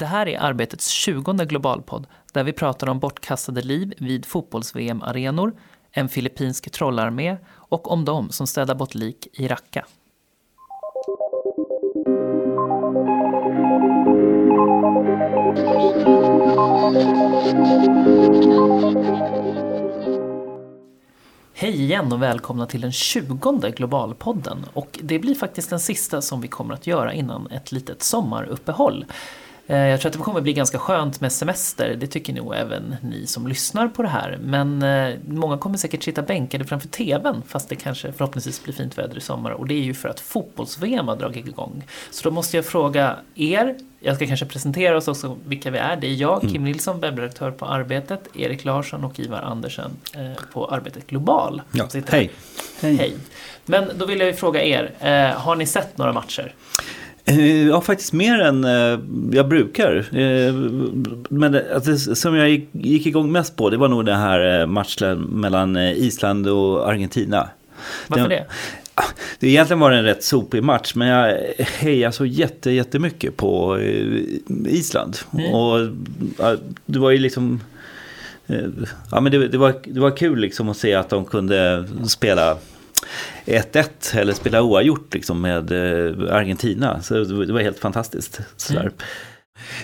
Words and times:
Det 0.00 0.06
här 0.06 0.28
är 0.28 0.40
Arbetets 0.40 0.88
20 0.88 1.32
globalpodd 1.32 2.06
där 2.32 2.44
vi 2.44 2.52
pratar 2.52 2.88
om 2.88 2.98
bortkastade 2.98 3.62
liv 3.62 3.94
vid 3.98 4.26
fotbolls-VM-arenor, 4.26 5.52
en 5.90 6.08
filippinsk 6.08 6.70
trollarmé 6.70 7.36
och 7.52 7.90
om 7.90 8.04
de 8.04 8.30
som 8.30 8.46
städar 8.46 8.74
bort 8.74 8.94
lik 8.94 9.28
i 9.32 9.48
Raqqa. 9.48 9.86
Hej 21.54 21.82
igen 21.82 22.12
och 22.12 22.22
välkomna 22.22 22.66
till 22.66 22.80
den 22.80 22.92
20 22.92 23.70
Globalpodden. 23.70 24.66
Och 24.72 24.98
det 25.02 25.18
blir 25.18 25.34
faktiskt 25.34 25.70
den 25.70 25.80
sista 25.80 26.22
som 26.22 26.40
vi 26.40 26.48
kommer 26.48 26.74
att 26.74 26.86
göra 26.86 27.12
innan 27.12 27.46
ett 27.46 27.72
litet 27.72 28.02
sommaruppehåll. 28.02 29.04
Eh, 29.70 29.78
jag 29.78 30.00
tror 30.00 30.08
att 30.08 30.12
det 30.12 30.22
kommer 30.22 30.40
bli 30.40 30.52
ganska 30.52 30.78
skönt 30.78 31.20
med 31.20 31.32
semester, 31.32 31.96
det 32.00 32.06
tycker 32.06 32.32
nog 32.32 32.54
även 32.54 32.96
ni 33.02 33.26
som 33.26 33.48
lyssnar 33.48 33.88
på 33.88 34.02
det 34.02 34.08
här. 34.08 34.38
Men 34.42 34.82
eh, 34.82 35.14
många 35.28 35.58
kommer 35.58 35.78
säkert 35.78 36.02
sitta 36.02 36.22
bänkade 36.22 36.64
framför 36.64 36.88
TVn, 36.88 37.42
fast 37.46 37.68
det 37.68 37.76
kanske 37.76 38.12
förhoppningsvis 38.12 38.64
blir 38.64 38.74
fint 38.74 38.98
väder 38.98 39.16
i 39.16 39.20
sommar. 39.20 39.50
Och 39.50 39.66
det 39.66 39.74
är 39.74 39.82
ju 39.82 39.94
för 39.94 40.08
att 40.08 40.20
fotbolls-VM 40.20 41.08
har 41.08 41.16
dragit 41.16 41.48
igång. 41.48 41.84
Så 42.10 42.28
då 42.28 42.34
måste 42.34 42.56
jag 42.56 42.66
fråga 42.66 43.16
er, 43.34 43.76
jag 44.00 44.16
ska 44.16 44.26
kanske 44.26 44.46
presentera 44.46 44.96
oss 44.96 45.08
också 45.08 45.36
vilka 45.46 45.70
vi 45.70 45.78
är. 45.78 45.96
Det 45.96 46.06
är 46.06 46.14
jag, 46.14 46.40
Kim 46.40 46.64
Nilsson, 46.64 47.00
webbredaktör 47.00 47.50
på 47.50 47.66
Arbetet, 47.66 48.28
Erik 48.34 48.64
Larsson 48.64 49.04
och 49.04 49.20
Ivar 49.20 49.42
Andersen 49.42 49.90
eh, 50.14 50.44
på 50.52 50.66
Arbetet 50.66 51.06
Global. 51.06 51.62
Ja, 51.72 51.88
hej. 52.08 52.30
här. 52.80 52.92
hej. 52.92 53.16
Men 53.66 53.90
då 53.98 54.06
vill 54.06 54.20
jag 54.20 54.26
ju 54.26 54.34
fråga 54.34 54.62
er, 54.62 55.34
har 55.34 55.56
ni 55.56 55.66
sett 55.66 55.98
några 55.98 56.12
matcher? 56.12 56.54
Eh, 57.30 57.66
Ja, 57.68 57.80
faktiskt 57.80 58.12
mer 58.12 58.40
än 58.40 58.64
eh, 58.64 58.98
jag 59.32 59.48
brukar. 59.48 59.96
Eh, 59.96 60.54
Men 61.30 61.52
det, 61.52 61.80
det, 61.84 61.98
som 61.98 62.34
jag 62.36 62.50
gick, 62.50 62.68
gick 62.72 63.06
igång 63.06 63.32
mest 63.32 63.56
på, 63.56 63.70
det 63.70 63.76
var 63.76 63.88
nog 63.88 64.04
den 64.06 64.18
här 64.20 64.66
matchen 64.66 65.18
mellan 65.20 65.76
Island 65.76 66.48
och 66.48 66.88
Argentina. 66.88 67.48
Varför 68.08 68.28
Den- 68.28 68.30
det? 68.30 68.44
Det 69.38 69.48
egentligen 69.48 69.80
var 69.80 69.90
det 69.90 69.96
en 69.98 70.04
rätt 70.04 70.24
sopig 70.24 70.62
match, 70.64 70.92
men 70.94 71.08
jag 71.08 71.38
hejade 71.58 72.12
så 72.12 72.24
jätte, 72.26 72.70
jättemycket 72.70 73.36
på 73.36 73.78
Island. 74.66 75.16
Mm. 75.38 75.54
Och 75.54 75.88
det 76.86 76.98
var 76.98 77.10
ju 77.10 77.18
liksom... 77.18 77.60
Ja, 79.10 79.20
men 79.20 79.32
det, 79.32 79.48
det, 79.48 79.58
var, 79.58 79.74
det 79.84 80.00
var 80.00 80.16
kul 80.16 80.38
liksom 80.38 80.68
att 80.68 80.76
se 80.76 80.94
att 80.94 81.08
de 81.10 81.24
kunde 81.24 81.84
spela 82.06 82.56
1-1 83.44 84.16
eller 84.18 84.32
spela 84.32 84.62
oavgjort 84.62 85.14
liksom 85.14 85.40
med 85.40 85.72
eh, 85.72 86.34
Argentina. 86.36 87.02
Så 87.02 87.14
det 87.14 87.52
var- 87.52 87.60
helt 87.60 87.78
fantastiskt. 87.78 88.40
Sådär. 88.56 88.80
Mm. 88.80 88.92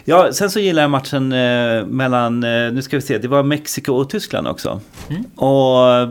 Ja, 0.05 0.33
sen 0.33 0.51
så 0.51 0.61
gillar 0.61 0.83
jag 0.83 0.91
matchen 0.91 1.33
eh, 1.33 1.87
mellan, 1.87 2.45
eh, 2.45 2.73
nu 2.73 2.83
ska 2.83 2.97
vi 2.97 3.01
se, 3.03 3.19
det 3.19 3.29
var 3.29 3.43
Mexiko 3.43 3.93
och 3.93 4.11
Tyskland 4.11 4.49
också. 4.49 4.81
Mm. 5.11 5.25
Och 5.25 6.09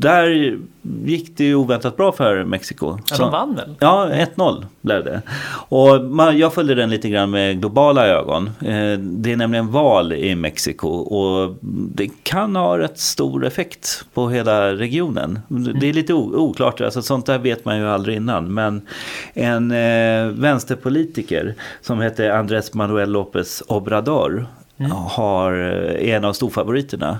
där 0.00 0.58
gick 0.82 1.36
det 1.36 1.44
ju 1.44 1.54
oväntat 1.54 1.96
bra 1.96 2.12
för 2.12 2.44
Mexiko. 2.44 2.98
Ja, 3.10 3.16
de 3.16 3.30
vann 3.30 3.54
väl? 3.54 3.74
Ja, 3.78 4.08
1-0 4.36 4.66
blev 4.80 5.04
det. 5.04 5.22
Och 5.68 6.04
man, 6.04 6.38
jag 6.38 6.54
följde 6.54 6.74
den 6.74 6.90
lite 6.90 7.08
grann 7.08 7.30
med 7.30 7.60
globala 7.60 8.06
ögon. 8.06 8.46
Eh, 8.46 8.98
det 8.98 9.32
är 9.32 9.36
nämligen 9.36 9.70
val 9.70 10.12
i 10.12 10.34
Mexiko 10.34 10.88
och 10.88 11.56
det 11.94 12.10
kan 12.22 12.56
ha 12.56 12.78
rätt 12.78 12.98
stor 12.98 13.46
effekt 13.46 14.04
på 14.14 14.28
hela 14.28 14.72
regionen. 14.72 15.38
Det 15.80 15.88
är 15.88 15.92
lite 15.92 16.14
oklart, 16.14 16.80
alltså 16.80 17.02
sånt 17.02 17.26
där 17.26 17.38
vet 17.38 17.64
man 17.64 17.78
ju 17.78 17.88
aldrig 17.88 18.16
innan. 18.16 18.54
Men 18.54 18.86
en 19.34 19.70
eh, 19.70 20.26
vänsterpolitiker 20.26 21.54
som 21.80 22.00
heter 22.00 22.30
Andrés 22.30 22.74
Manuel 22.74 23.16
López 23.16 23.62
Obrador 23.68 24.46
har, 24.90 25.52
eh, 25.52 26.08
är 26.08 26.16
en 26.16 26.24
av 26.24 26.32
storfavoriterna. 26.32 27.18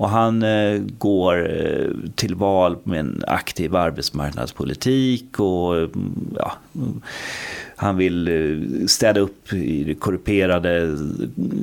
Och 0.00 0.10
han 0.10 0.42
eh, 0.42 0.80
går 0.98 1.50
eh, 1.60 1.90
till 2.14 2.34
val 2.34 2.76
med 2.84 3.00
en 3.00 3.24
aktiv 3.26 3.76
arbetsmarknadspolitik 3.76 5.40
och 5.40 5.76
mm, 5.76 6.34
ja, 6.36 6.52
mm, 6.74 7.02
han 7.76 7.96
vill 7.96 8.28
eh, 8.28 8.86
städa 8.86 9.20
upp 9.20 9.52
i 9.52 9.84
det 9.84 9.94
korrumperade, 9.94 10.96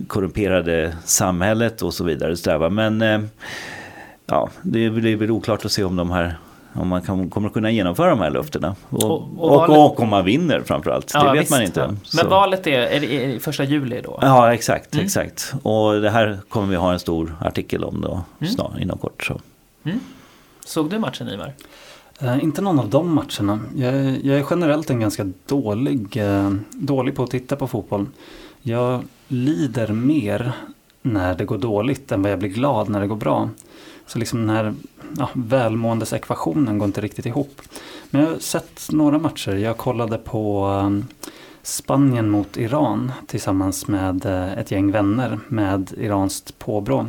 korrumperade 0.08 0.98
samhället 1.06 1.82
och 1.82 1.94
så 1.94 2.04
vidare. 2.04 2.38
Så 2.38 2.50
där. 2.50 2.70
Men 2.70 3.02
eh, 3.02 3.22
ja, 4.26 4.50
det 4.62 4.90
blir 4.90 5.02
det 5.02 5.12
är 5.12 5.16
väl 5.16 5.32
oklart 5.32 5.66
att 5.66 5.72
se 5.72 5.84
om 5.84 5.96
de 5.96 6.12
här 6.12 6.38
om 6.74 6.88
man 6.88 7.02
kan, 7.02 7.30
kommer 7.30 7.48
att 7.48 7.54
kunna 7.54 7.72
genomföra 7.72 8.10
de 8.10 8.20
här 8.20 8.30
löftena. 8.30 8.76
Och, 8.90 9.04
Och- 9.04 9.12
och, 9.38 9.52
och 9.52 9.58
valet- 9.58 9.78
och, 9.78 10.00
om 10.00 10.10
man 10.10 10.26
vinner 10.26 10.62
framförallt. 10.66 11.08
det 11.14 11.32
vet 11.34 11.42
visst. 11.42 11.52
man 11.52 11.62
inte. 11.62 11.80
Ja. 11.80 11.88
Men 11.88 11.98
Så- 12.04 12.28
valet 12.28 12.68
är, 12.68 12.72
är, 12.80 13.00
det- 13.00 13.24
är 13.24 13.28
det 13.28 13.40
första 13.40 13.64
juli 13.64 14.02
då? 14.04 14.20
Ja, 14.22 14.54
exakt, 14.54 14.94
Mm. 14.94 15.06
exakt. 15.06 15.54
Och 15.64 16.02
det 16.02 16.10
här 16.10 16.40
kommer 16.50 16.68
vi 16.68 16.76
ha 16.76 16.94
en 16.94 17.00
stor 17.00 17.36
artikel 17.42 17.84
om 17.84 18.02
då, 18.02 18.22
Mm. 18.40 18.54
snart, 18.54 18.80
inom 18.80 18.98
kort. 18.98 19.24
Så. 19.24 19.40
Såg 20.66 20.90
du 20.90 21.00
matchen 21.00 21.28
Ivar? 21.30 21.54
Eh, 22.22 22.44
inte 22.44 22.62
någon 22.62 22.80
av 22.80 22.90
de 22.90 23.14
matcherna. 23.16 23.60
Jag, 23.76 23.94
är- 23.94 24.18
jag 24.28 24.38
är 24.40 24.46
generellt 24.50 24.90
en 24.90 25.00
ganska 25.00 25.26
dålig, 25.48 26.18
eh, 26.18 26.52
dålig 26.72 27.16
på 27.16 27.24
att 27.24 27.32
titta 27.32 27.56
på 27.56 27.68
fotboll. 27.68 28.06
Jag 28.62 29.02
lider 29.28 29.88
mer 29.88 30.52
när 31.02 31.36
det 31.36 31.46
går 31.46 31.58
dåligt 31.58 32.12
än 32.12 32.22
vad 32.22 32.32
jag 32.32 32.40
blir 32.40 32.50
glad 32.50 32.90
när 32.90 33.00
det 33.02 33.08
går 33.08 33.16
bra. 33.16 33.50
Så 34.08 34.20
liksom 34.20 34.40
den 34.40 34.56
här 34.56 34.74
ja, 35.18 35.30
välmåendesekvationen 35.34 36.78
går 36.78 36.86
inte 36.86 37.02
riktigt 37.02 37.26
ihop. 37.26 37.62
Men 38.10 38.22
jag 38.22 38.30
har 38.30 38.40
sett 38.40 38.88
några 38.92 39.20
matcher. 39.20 39.56
Jag 39.56 39.78
kollade 39.78 40.18
på 40.18 40.68
um, 40.68 41.08
Spanien 41.62 42.30
mot 42.30 42.58
Iran 42.58 43.12
tillsammans 43.28 43.88
med 43.88 44.26
eh, 44.26 44.58
ett 44.58 44.72
gäng 44.72 44.92
vänner 44.92 45.40
med 45.48 45.94
iranskt 45.98 46.60
påbrå. 46.60 47.06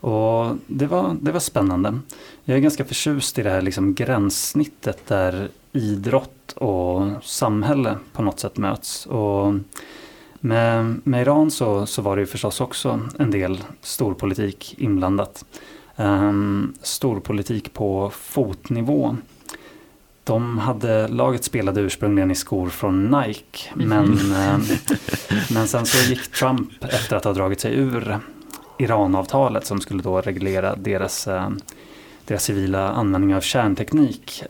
Och 0.00 0.56
det 0.66 0.86
var, 0.86 1.16
det 1.20 1.32
var 1.32 1.40
spännande. 1.40 1.98
Jag 2.44 2.56
är 2.56 2.62
ganska 2.62 2.84
förtjust 2.84 3.38
i 3.38 3.42
det 3.42 3.50
här 3.50 3.62
liksom 3.62 3.94
gränssnittet 3.94 5.06
där 5.06 5.48
idrott 5.72 6.52
och 6.52 7.10
samhälle 7.22 7.98
på 8.12 8.22
något 8.22 8.40
sätt 8.40 8.56
möts. 8.56 9.06
Och 9.06 9.54
med, 10.40 11.00
med 11.04 11.22
Iran 11.22 11.50
så, 11.50 11.86
så 11.86 12.02
var 12.02 12.16
det 12.16 12.20
ju 12.20 12.26
förstås 12.26 12.60
också 12.60 13.00
en 13.18 13.30
del 13.30 13.64
storpolitik 13.80 14.74
inblandat. 14.78 15.44
Um, 15.96 16.74
storpolitik 16.82 17.72
på 17.72 18.10
fotnivå. 18.14 19.16
De 20.24 20.58
hade, 20.58 21.08
laget 21.08 21.44
spelade 21.44 21.80
ursprungligen 21.80 22.30
i 22.30 22.34
skor 22.34 22.68
från 22.68 23.04
Nike 23.04 23.70
men, 23.74 24.04
ehm, 24.36 24.62
men 25.50 25.68
sen 25.68 25.86
så 25.86 26.10
gick 26.10 26.32
Trump 26.32 26.84
efter 26.84 27.16
att 27.16 27.24
ha 27.24 27.32
dragit 27.32 27.60
sig 27.60 27.74
ur 27.74 28.18
Iranavtalet 28.78 29.66
som 29.66 29.80
skulle 29.80 30.02
då 30.02 30.20
reglera 30.20 30.76
deras, 30.76 31.28
eh, 31.28 31.50
deras 32.24 32.44
civila 32.44 32.88
användning 32.88 33.34
av 33.34 33.40
kärnteknik 33.40 34.42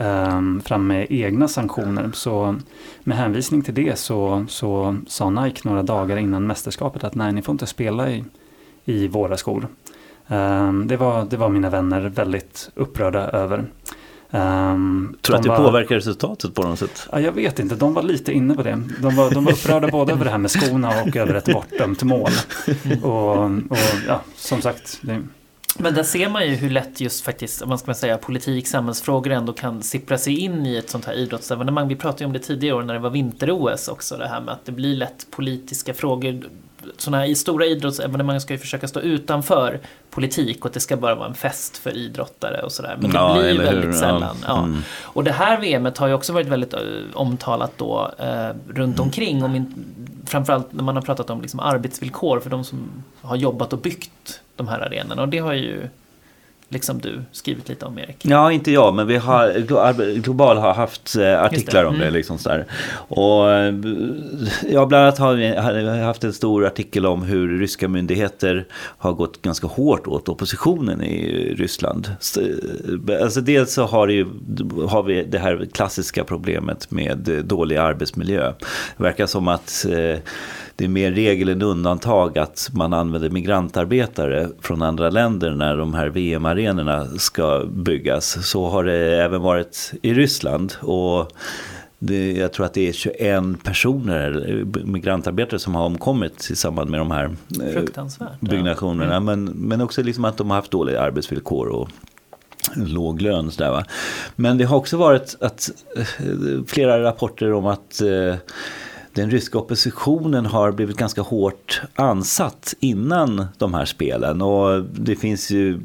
fram 0.64 0.86
med 0.86 1.06
egna 1.10 1.48
sanktioner. 1.48 2.10
Så 2.14 2.56
med 3.00 3.16
hänvisning 3.16 3.62
till 3.62 3.74
det 3.74 3.98
så, 3.98 4.46
så 4.48 4.96
sa 5.06 5.30
Nike 5.30 5.68
några 5.68 5.82
dagar 5.82 6.16
innan 6.16 6.46
mästerskapet 6.46 7.04
att 7.04 7.14
nej, 7.14 7.32
ni 7.32 7.42
får 7.42 7.52
inte 7.52 7.66
spela 7.66 8.10
i, 8.10 8.24
i 8.84 9.08
våra 9.08 9.36
skor. 9.36 9.68
Eh, 10.28 10.72
det, 10.72 10.96
var, 10.96 11.24
det 11.24 11.36
var 11.36 11.48
mina 11.48 11.70
vänner 11.70 12.00
väldigt 12.00 12.70
upprörda 12.74 13.20
över. 13.20 13.64
Um, 14.30 15.16
Tror 15.22 15.34
du 15.34 15.38
att 15.38 15.42
det 15.42 15.64
påverkar 15.64 15.94
resultatet 15.94 16.54
på 16.54 16.62
något 16.62 16.78
sätt? 16.78 17.08
Ja, 17.12 17.20
jag 17.20 17.32
vet 17.32 17.58
inte, 17.58 17.74
de 17.74 17.94
var 17.94 18.02
lite 18.02 18.32
inne 18.32 18.54
på 18.54 18.62
det. 18.62 18.82
De 19.02 19.16
var, 19.16 19.30
de 19.30 19.44
var 19.44 19.52
upprörda 19.52 19.88
både 19.88 20.12
över 20.12 20.24
det 20.24 20.30
här 20.30 20.38
med 20.38 20.50
skorna 20.50 20.88
och 21.02 21.16
över 21.16 21.34
ett 21.34 21.44
bortdömt 21.44 22.02
mål. 22.02 22.30
Och, 23.02 23.44
och 23.44 23.78
ja, 24.08 24.20
som 24.36 24.62
sagt, 24.62 24.98
det, 25.02 25.22
Men 25.78 25.94
där 25.94 26.02
ser 26.02 26.28
man 26.28 26.46
ju 26.46 26.54
hur 26.54 26.70
lätt 26.70 27.00
just 27.00 27.24
faktiskt, 27.24 27.62
vad 27.66 27.78
ska 27.80 27.86
man 27.88 27.94
säga, 27.94 28.18
politik, 28.18 28.66
samhällsfrågor 28.66 29.32
ändå 29.32 29.52
kan 29.52 29.82
sippra 29.82 30.18
sig 30.18 30.38
in 30.38 30.66
i 30.66 30.76
ett 30.76 30.90
sånt 30.90 31.04
här 31.04 31.14
idrottsevenemang. 31.14 31.88
Vi 31.88 31.96
pratade 31.96 32.24
ju 32.24 32.26
om 32.26 32.32
det 32.32 32.38
tidigare 32.38 32.76
år 32.76 32.82
när 32.82 32.94
det 32.94 33.00
var 33.00 33.10
vinter-OS 33.10 33.88
också, 33.88 34.16
det 34.16 34.28
här 34.28 34.40
med 34.40 34.54
att 34.54 34.64
det 34.64 34.72
blir 34.72 34.96
lätt 34.96 35.26
politiska 35.30 35.94
frågor. 35.94 36.44
Sådana 36.96 37.24
här 37.24 37.34
stora 37.34 37.66
idrottsevenemang 37.66 38.40
ska 38.40 38.54
ju 38.54 38.58
försöka 38.58 38.88
stå 38.88 39.00
utanför 39.00 39.80
politik 40.10 40.60
och 40.60 40.66
att 40.66 40.72
det 40.72 40.80
ska 40.80 40.96
bara 40.96 41.14
vara 41.14 41.28
en 41.28 41.34
fest 41.34 41.76
för 41.76 41.96
idrottare 41.96 42.62
och 42.62 42.72
sådär. 42.72 42.96
Men 43.00 43.10
det 43.10 43.16
Ja, 43.16 43.34
blir 43.38 43.50
hur? 43.52 43.58
väldigt 43.58 43.84
Ja. 43.84 43.92
sällan. 44.00 44.36
Ja. 44.46 44.58
Mm. 44.64 44.80
Och 45.02 45.24
det 45.24 45.32
här 45.32 45.60
VMet 45.60 45.98
har 45.98 46.08
ju 46.08 46.14
också 46.14 46.32
varit 46.32 46.46
väldigt 46.46 46.74
eh, 46.74 46.80
omtalat 47.14 47.72
då 47.76 48.10
eh, 48.18 48.48
runt 48.74 49.00
omkring. 49.00 49.44
Om 49.44 49.54
in, 49.54 49.74
framförallt 50.26 50.72
när 50.72 50.82
man 50.82 50.94
har 50.96 51.02
pratat 51.02 51.30
om 51.30 51.40
liksom 51.42 51.60
arbetsvillkor 51.60 52.40
för 52.40 52.50
de 52.50 52.64
som 52.64 52.88
har 53.20 53.36
jobbat 53.36 53.72
och 53.72 53.78
byggt 53.78 54.40
de 54.56 54.68
här 54.68 54.80
arenorna. 54.80 55.22
Och 55.22 55.28
det 55.28 55.38
har 55.38 55.52
ju 55.52 55.88
liksom 56.68 56.98
du 56.98 57.22
skrivit 57.32 57.68
lite 57.68 57.86
om 57.86 57.98
Erik. 57.98 58.16
Ja, 58.22 58.52
inte 58.52 58.72
jag, 58.72 58.94
men 58.94 59.06
vi 59.06 59.16
har, 59.16 60.18
Global 60.18 60.56
har 60.56 60.74
haft 60.74 61.16
eh, 61.16 61.42
artiklar 61.42 61.82
det. 61.82 61.88
om 61.88 61.94
mm. 61.94 62.06
det. 62.06 62.10
Liksom 62.10 62.38
så 62.38 62.62
Och, 63.08 63.50
eh, 63.50 63.74
ja, 64.70 64.86
bland 64.86 65.04
annat 65.04 65.18
har 65.18 65.34
vi 65.34 65.56
haft 66.00 66.24
en 66.24 66.32
stor 66.32 66.66
artikel 66.66 67.06
om 67.06 67.22
hur 67.22 67.58
ryska 67.58 67.88
myndigheter 67.88 68.66
har 68.72 69.12
gått 69.12 69.42
ganska 69.42 69.66
hårt 69.66 70.06
åt 70.06 70.28
oppositionen 70.28 71.02
i 71.02 71.54
Ryssland. 71.54 72.10
Alltså 73.22 73.40
dels 73.40 73.72
så 73.72 73.84
har, 73.84 74.08
ju, 74.08 74.26
har 74.88 75.02
vi 75.02 75.24
det 75.24 75.38
här 75.38 75.68
klassiska 75.72 76.24
problemet 76.24 76.90
med 76.90 77.42
dålig 77.44 77.76
arbetsmiljö. 77.76 78.52
Det 78.96 79.02
verkar 79.02 79.26
som 79.26 79.48
att 79.48 79.86
eh, 79.88 80.18
det 80.76 80.84
är 80.84 80.88
mer 80.88 81.12
regel 81.12 81.48
än 81.48 81.62
undantag 81.62 82.38
att 82.38 82.70
man 82.72 82.92
använder 82.92 83.30
migrantarbetare 83.30 84.48
från 84.60 84.82
andra 84.82 85.10
länder 85.10 85.50
när 85.50 85.76
de 85.76 85.94
här 85.94 86.08
VM-arenorna 86.56 87.18
ska 87.18 87.64
byggas. 87.66 88.48
Så 88.50 88.68
har 88.68 88.84
det 88.84 89.22
även 89.22 89.42
varit 89.42 89.92
i 90.02 90.14
Ryssland. 90.14 90.74
Och 90.80 91.32
det, 91.98 92.32
jag 92.32 92.52
tror 92.52 92.66
att 92.66 92.74
det 92.74 92.88
är 92.88 92.92
21 92.92 93.64
personer, 93.64 94.64
migrantarbetare, 94.84 95.58
som 95.58 95.74
har 95.74 95.84
omkommit 95.86 96.50
i 96.50 96.56
samband 96.56 96.90
med 96.90 97.00
de 97.00 97.10
här 97.10 97.36
eh, 97.62 97.82
byggnationerna. 98.40 99.10
Ja. 99.10 99.16
Mm. 99.16 99.24
Men, 99.24 99.44
men 99.44 99.80
också 99.80 100.02
liksom 100.02 100.24
att 100.24 100.36
de 100.36 100.50
har 100.50 100.56
haft 100.56 100.70
dåliga 100.70 101.00
arbetsvillkor. 101.00 101.68
Och, 101.68 101.88
låg 102.76 103.20
lön. 103.22 103.50
Sådär, 103.50 103.70
va? 103.70 103.84
Men 104.36 104.58
det 104.58 104.64
har 104.64 104.76
också 104.76 104.96
varit 104.96 105.36
att, 105.40 105.70
eh, 105.96 106.04
flera 106.66 107.02
rapporter 107.02 107.52
om 107.52 107.66
att 107.66 108.00
eh, 108.00 108.34
den 109.16 109.30
ryska 109.30 109.58
oppositionen 109.58 110.46
har 110.46 110.72
blivit 110.72 110.96
ganska 110.96 111.22
hårt 111.22 111.82
ansatt 111.94 112.74
innan 112.80 113.46
de 113.58 113.74
här 113.74 113.84
spelen. 113.84 114.42
Och 114.42 114.84
det 114.84 115.16
finns 115.16 115.50
ju 115.50 115.80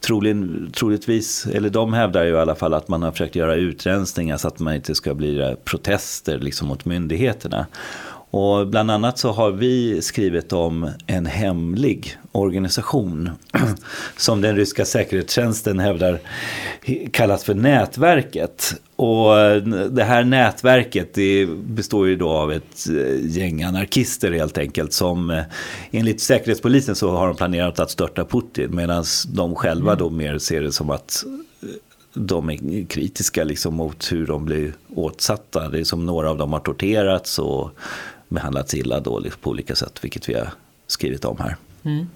troligen, 0.00 0.70
troligtvis, 0.76 1.46
eller 1.46 1.70
de 1.70 1.92
hävdar 1.92 2.24
ju 2.24 2.30
i 2.30 2.36
alla 2.36 2.54
fall 2.54 2.74
att 2.74 2.88
man 2.88 3.02
har 3.02 3.10
försökt 3.10 3.36
göra 3.36 3.54
utrensningar 3.54 4.36
så 4.36 4.48
att 4.48 4.58
man 4.58 4.74
inte 4.74 4.94
ska 4.94 5.14
bli 5.14 5.56
protester 5.64 6.38
liksom 6.38 6.68
mot 6.68 6.84
myndigheterna. 6.84 7.66
Och 8.36 8.66
bland 8.66 8.90
annat 8.90 9.18
så 9.18 9.32
har 9.32 9.50
vi 9.50 10.02
skrivit 10.02 10.52
om 10.52 10.90
en 11.06 11.26
hemlig 11.26 12.16
organisation 12.32 13.30
som 14.16 14.40
den 14.40 14.56
ryska 14.56 14.84
säkerhetstjänsten 14.84 15.78
hävdar 15.78 16.20
kallas 17.10 17.44
för 17.44 17.54
nätverket. 17.54 18.74
Och 18.96 19.34
det 19.90 20.04
här 20.04 20.24
nätverket 20.24 21.14
det 21.14 21.46
består 21.46 22.08
ju 22.08 22.16
då 22.16 22.30
av 22.30 22.52
ett 22.52 22.88
eh, 22.90 23.26
gäng 23.26 23.62
anarkister 23.62 24.32
helt 24.32 24.58
enkelt 24.58 24.92
som 24.92 25.30
eh, 25.30 25.42
enligt 25.90 26.20
Säkerhetspolisen 26.20 26.94
så 26.94 27.10
har 27.10 27.26
de 27.26 27.36
planerat 27.36 27.80
att 27.80 27.90
störta 27.90 28.24
Putin 28.24 28.76
medan 28.76 29.04
de 29.28 29.54
själva 29.54 29.92
mm. 29.92 29.98
då 29.98 30.10
mer 30.10 30.38
ser 30.38 30.62
det 30.62 30.72
som 30.72 30.90
att 30.90 31.24
eh, 31.62 31.68
de 32.14 32.50
är 32.50 32.86
kritiska 32.86 33.44
liksom 33.44 33.74
mot 33.74 34.12
hur 34.12 34.26
de 34.26 34.44
blir 34.44 34.72
åtsatta. 34.94 35.68
Det 35.68 35.78
är 35.78 35.84
som 35.84 36.06
några 36.06 36.30
av 36.30 36.38
dem 36.38 36.52
har 36.52 36.60
torterats 36.60 37.38
och 37.38 37.70
behandlats 38.28 38.74
illa 38.74 39.00
dåligt 39.00 39.24
liksom, 39.24 39.40
på 39.42 39.50
olika 39.50 39.74
sätt, 39.74 40.04
vilket 40.04 40.28
vi 40.28 40.34
har 40.34 40.48
skrivit 40.86 41.24
om 41.24 41.36
här. 41.38 41.56
Mm. 41.82 42.06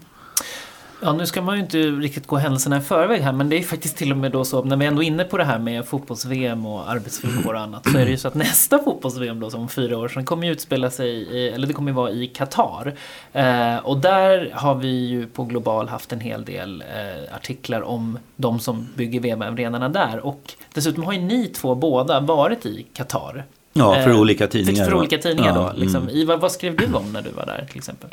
Ja, 1.03 1.13
nu 1.13 1.27
ska 1.27 1.43
man 1.43 1.57
ju 1.57 1.63
inte 1.63 1.79
riktigt 1.79 2.27
gå 2.27 2.37
händelserna 2.37 2.77
i 2.77 2.81
förväg 2.81 3.21
här, 3.21 3.33
men 3.33 3.49
det 3.49 3.59
är 3.59 3.63
faktiskt 3.63 3.97
till 3.97 4.13
och 4.13 4.19
med 4.19 4.33
då 4.33 4.45
så, 4.45 4.65
när 4.65 4.77
vi 4.77 4.87
ändå 4.87 5.03
är 5.03 5.07
inne 5.07 5.25
på 5.25 5.39
det 5.39 5.45
här 5.45 5.59
med 5.59 5.87
fotbolls-VM 5.87 6.67
och 6.67 6.91
arbetsvillkor 6.91 7.55
och 7.55 7.61
annat, 7.61 7.91
så 7.91 7.99
är 7.99 8.05
det 8.05 8.11
ju 8.11 8.17
så 8.17 8.29
att 8.29 8.35
nästa 8.35 8.79
fotbolls-VM 8.79 9.41
då, 9.41 9.51
som 9.51 9.61
om 9.61 9.69
fyra 9.69 9.99
år, 9.99 10.09
så 10.09 10.23
kommer 10.23 10.47
ju 10.47 10.53
utspela 10.53 10.91
sig, 10.91 11.11
i, 11.11 11.49
eller 11.49 11.67
det 11.67 11.73
kommer 11.73 11.91
ju 11.91 11.95
vara 11.95 12.11
i 12.11 12.27
Qatar. 12.27 12.95
Eh, 13.33 13.77
och 13.77 13.99
där 13.99 14.51
har 14.55 14.75
vi 14.75 15.07
ju 15.07 15.27
på 15.27 15.45
Global 15.45 15.89
haft 15.89 16.13
en 16.13 16.21
hel 16.21 16.45
del 16.45 16.83
eh, 16.83 17.35
artiklar 17.35 17.83
om 17.83 18.19
de 18.37 18.61
som 18.61 18.89
bygger 18.97 19.21
VM-arenorna 19.21 19.89
där. 19.89 20.27
Och 20.27 20.55
dessutom 20.75 21.05
har 21.05 21.13
ju 21.13 21.21
ni 21.21 21.47
två 21.47 21.75
båda 21.75 22.21
varit 22.21 22.67
i 22.67 22.87
Qatar. 22.93 23.45
Ja, 23.73 23.95
för 23.95 24.11
eh, 24.11 24.21
olika 24.21 24.47
tidningar. 24.47 24.85
För 24.85 24.95
olika 24.95 25.19
tidningar 25.19 25.57
ja, 25.57 25.73
då. 25.73 25.81
Liksom. 25.81 26.03
Mm. 26.03 26.17
Ivar, 26.17 26.37
vad 26.37 26.53
skrev 26.53 26.77
du 26.77 26.95
om 26.95 27.13
när 27.13 27.23
du 27.23 27.31
var 27.31 27.47
där 27.47 27.67
till 27.69 27.79
exempel? 27.79 28.11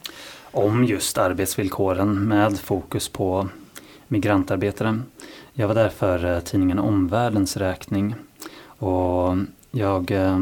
Om 0.51 0.83
just 0.83 1.17
arbetsvillkoren 1.17 2.27
med 2.27 2.59
fokus 2.59 3.09
på 3.09 3.49
migrantarbetare. 4.07 4.99
Jag 5.53 5.67
var 5.67 5.75
där 5.75 5.89
för 5.89 6.25
eh, 6.25 6.39
tidningen 6.39 6.79
Omvärldens 6.79 7.57
räkning. 7.57 8.15
Och 8.65 9.37
jag, 9.71 10.11
eh, 10.11 10.39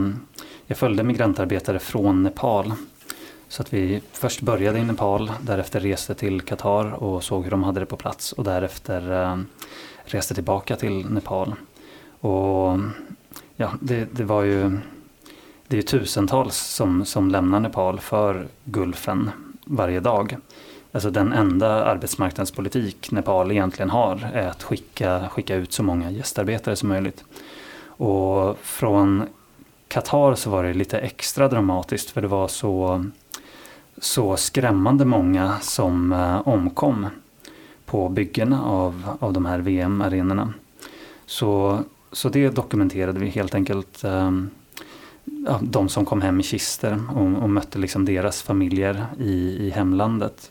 jag 0.65 0.77
följde 0.77 1.03
migrantarbetare 1.03 1.79
från 1.79 2.23
Nepal. 2.23 2.73
Så 3.47 3.61
att 3.61 3.73
vi 3.73 4.01
först 4.11 4.41
började 4.41 4.79
i 4.79 4.83
Nepal, 4.83 5.31
därefter 5.41 5.79
reste 5.79 6.15
till 6.15 6.41
Qatar 6.41 7.03
och 7.03 7.23
såg 7.23 7.43
hur 7.43 7.51
de 7.51 7.63
hade 7.63 7.79
det 7.79 7.85
på 7.85 7.97
plats 7.97 8.31
och 8.31 8.43
därefter 8.43 9.43
reste 10.05 10.33
tillbaka 10.33 10.75
till 10.75 11.05
Nepal. 11.09 11.55
Och 12.19 12.79
ja, 13.55 13.71
det, 13.81 14.07
det 14.11 14.23
var 14.23 14.43
ju 14.43 14.79
det 15.67 15.77
är 15.77 15.81
tusentals 15.81 16.57
som, 16.57 17.05
som 17.05 17.29
lämnar 17.29 17.59
Nepal 17.59 17.99
för 17.99 18.47
Gulfen 18.63 19.31
varje 19.65 19.99
dag. 19.99 20.37
Alltså 20.91 21.09
den 21.09 21.33
enda 21.33 21.85
arbetsmarknadspolitik 21.85 23.11
Nepal 23.11 23.51
egentligen 23.51 23.89
har 23.89 24.29
är 24.33 24.47
att 24.47 24.63
skicka, 24.63 25.29
skicka 25.29 25.55
ut 25.55 25.73
så 25.73 25.83
många 25.83 26.11
gästarbetare 26.11 26.75
som 26.75 26.89
möjligt. 26.89 27.23
Och 27.97 28.57
från 28.61 29.23
Qatar 29.87 30.35
så 30.35 30.49
var 30.49 30.63
det 30.63 30.73
lite 30.73 30.99
extra 30.99 31.47
dramatiskt 31.47 32.09
för 32.09 32.21
det 32.21 32.27
var 32.27 32.47
så, 32.47 33.05
så 33.97 34.37
skrämmande 34.37 35.05
många 35.05 35.59
som 35.61 36.13
eh, 36.13 36.47
omkom 36.47 37.07
på 37.85 38.09
byggena 38.09 38.63
av, 38.63 39.17
av 39.19 39.33
de 39.33 39.45
här 39.45 39.59
VM-arenorna. 39.59 40.53
Så, 41.25 41.79
så 42.11 42.29
det 42.29 42.49
dokumenterade 42.49 43.19
vi 43.19 43.29
helt 43.29 43.55
enkelt 43.55 44.03
eh, 44.03 44.31
ja, 45.45 45.59
de 45.61 45.89
som 45.89 46.05
kom 46.05 46.21
hem 46.21 46.39
i 46.39 46.43
kister 46.43 46.99
och, 47.15 47.43
och 47.43 47.49
mötte 47.49 47.79
liksom 47.79 48.05
deras 48.05 48.41
familjer 48.41 49.05
i, 49.19 49.67
i 49.67 49.69
hemlandet. 49.69 50.49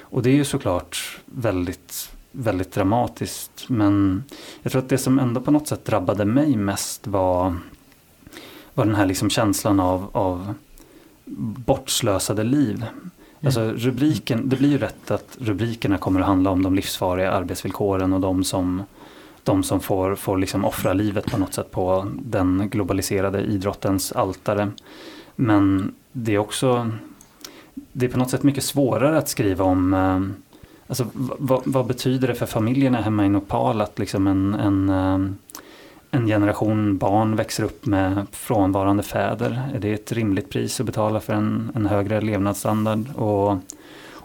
Och 0.00 0.22
det 0.22 0.30
är 0.30 0.34
ju 0.34 0.44
såklart 0.44 1.18
väldigt, 1.24 2.12
väldigt 2.32 2.72
dramatiskt. 2.72 3.64
Men 3.68 4.24
jag 4.62 4.72
tror 4.72 4.82
att 4.82 4.88
det 4.88 4.98
som 4.98 5.18
ändå 5.18 5.40
på 5.40 5.50
något 5.50 5.68
sätt 5.68 5.84
drabbade 5.84 6.24
mig 6.24 6.56
mest 6.56 7.06
var, 7.06 7.56
var 8.74 8.84
den 8.84 8.94
här 8.94 9.06
liksom 9.06 9.30
känslan 9.30 9.80
av, 9.80 10.10
av 10.12 10.54
bortslösade 11.66 12.44
liv. 12.44 12.76
Mm. 12.76 13.10
Alltså 13.42 13.72
rubriken, 13.72 14.48
det 14.48 14.56
blir 14.56 14.70
ju 14.70 14.78
rätt 14.78 15.10
att 15.10 15.36
rubrikerna 15.40 15.98
kommer 15.98 16.20
att 16.20 16.26
handla 16.26 16.50
om 16.50 16.62
de 16.62 16.74
livsfarliga 16.74 17.30
arbetsvillkoren 17.30 18.12
och 18.12 18.20
de 18.20 18.44
som 18.44 18.82
de 19.44 19.62
som 19.62 19.80
får, 19.80 20.14
får 20.14 20.38
liksom 20.38 20.64
offra 20.64 20.92
livet 20.92 21.30
på 21.30 21.38
något 21.38 21.54
sätt 21.54 21.70
på 21.70 22.06
den 22.18 22.68
globaliserade 22.70 23.40
idrottens 23.40 24.12
altare. 24.12 24.70
Men 25.36 25.94
det 26.12 26.34
är 26.34 26.38
också 26.38 26.90
det 27.92 28.06
är 28.06 28.10
på 28.10 28.18
något 28.18 28.30
sätt 28.30 28.42
mycket 28.42 28.64
svårare 28.64 29.18
att 29.18 29.28
skriva 29.28 29.64
om 29.64 29.94
eh, 29.94 30.20
alltså, 30.86 31.06
vad, 31.14 31.62
vad 31.64 31.86
betyder 31.86 32.28
det 32.28 32.34
för 32.34 32.46
familjerna 32.46 33.00
hemma 33.00 33.26
i 33.26 33.28
Nepal 33.28 33.80
att 33.80 33.98
liksom 33.98 34.26
en, 34.26 34.54
en, 34.54 34.88
eh, 34.88 35.30
en 36.10 36.26
generation 36.26 36.98
barn 36.98 37.36
växer 37.36 37.64
upp 37.64 37.86
med 37.86 38.26
frånvarande 38.30 39.02
fäder? 39.02 39.62
Är 39.74 39.78
det 39.78 39.92
ett 39.92 40.12
rimligt 40.12 40.50
pris 40.50 40.80
att 40.80 40.86
betala 40.86 41.20
för 41.20 41.32
en, 41.32 41.70
en 41.74 41.86
högre 41.86 42.20
levnadsstandard? 42.20 43.14
Och 43.16 43.58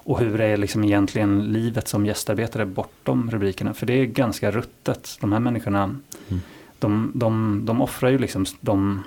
och 0.09 0.19
hur 0.19 0.41
är 0.41 0.57
liksom 0.57 0.83
egentligen 0.83 1.43
livet 1.43 1.87
som 1.87 2.05
gästarbetare 2.05 2.65
bortom 2.65 3.31
rubrikerna? 3.31 3.73
För 3.73 3.85
det 3.85 3.93
är 3.93 4.05
ganska 4.05 4.51
ruttet. 4.51 5.17
De 5.21 5.31
här 5.31 5.39
människorna, 5.39 5.83
mm. 5.83 6.41
de, 6.79 7.11
de, 7.15 7.61
de 7.65 7.81
offrar 7.81 8.09
ju 8.09 8.17
liksom 8.17 8.45
de, 8.61 9.03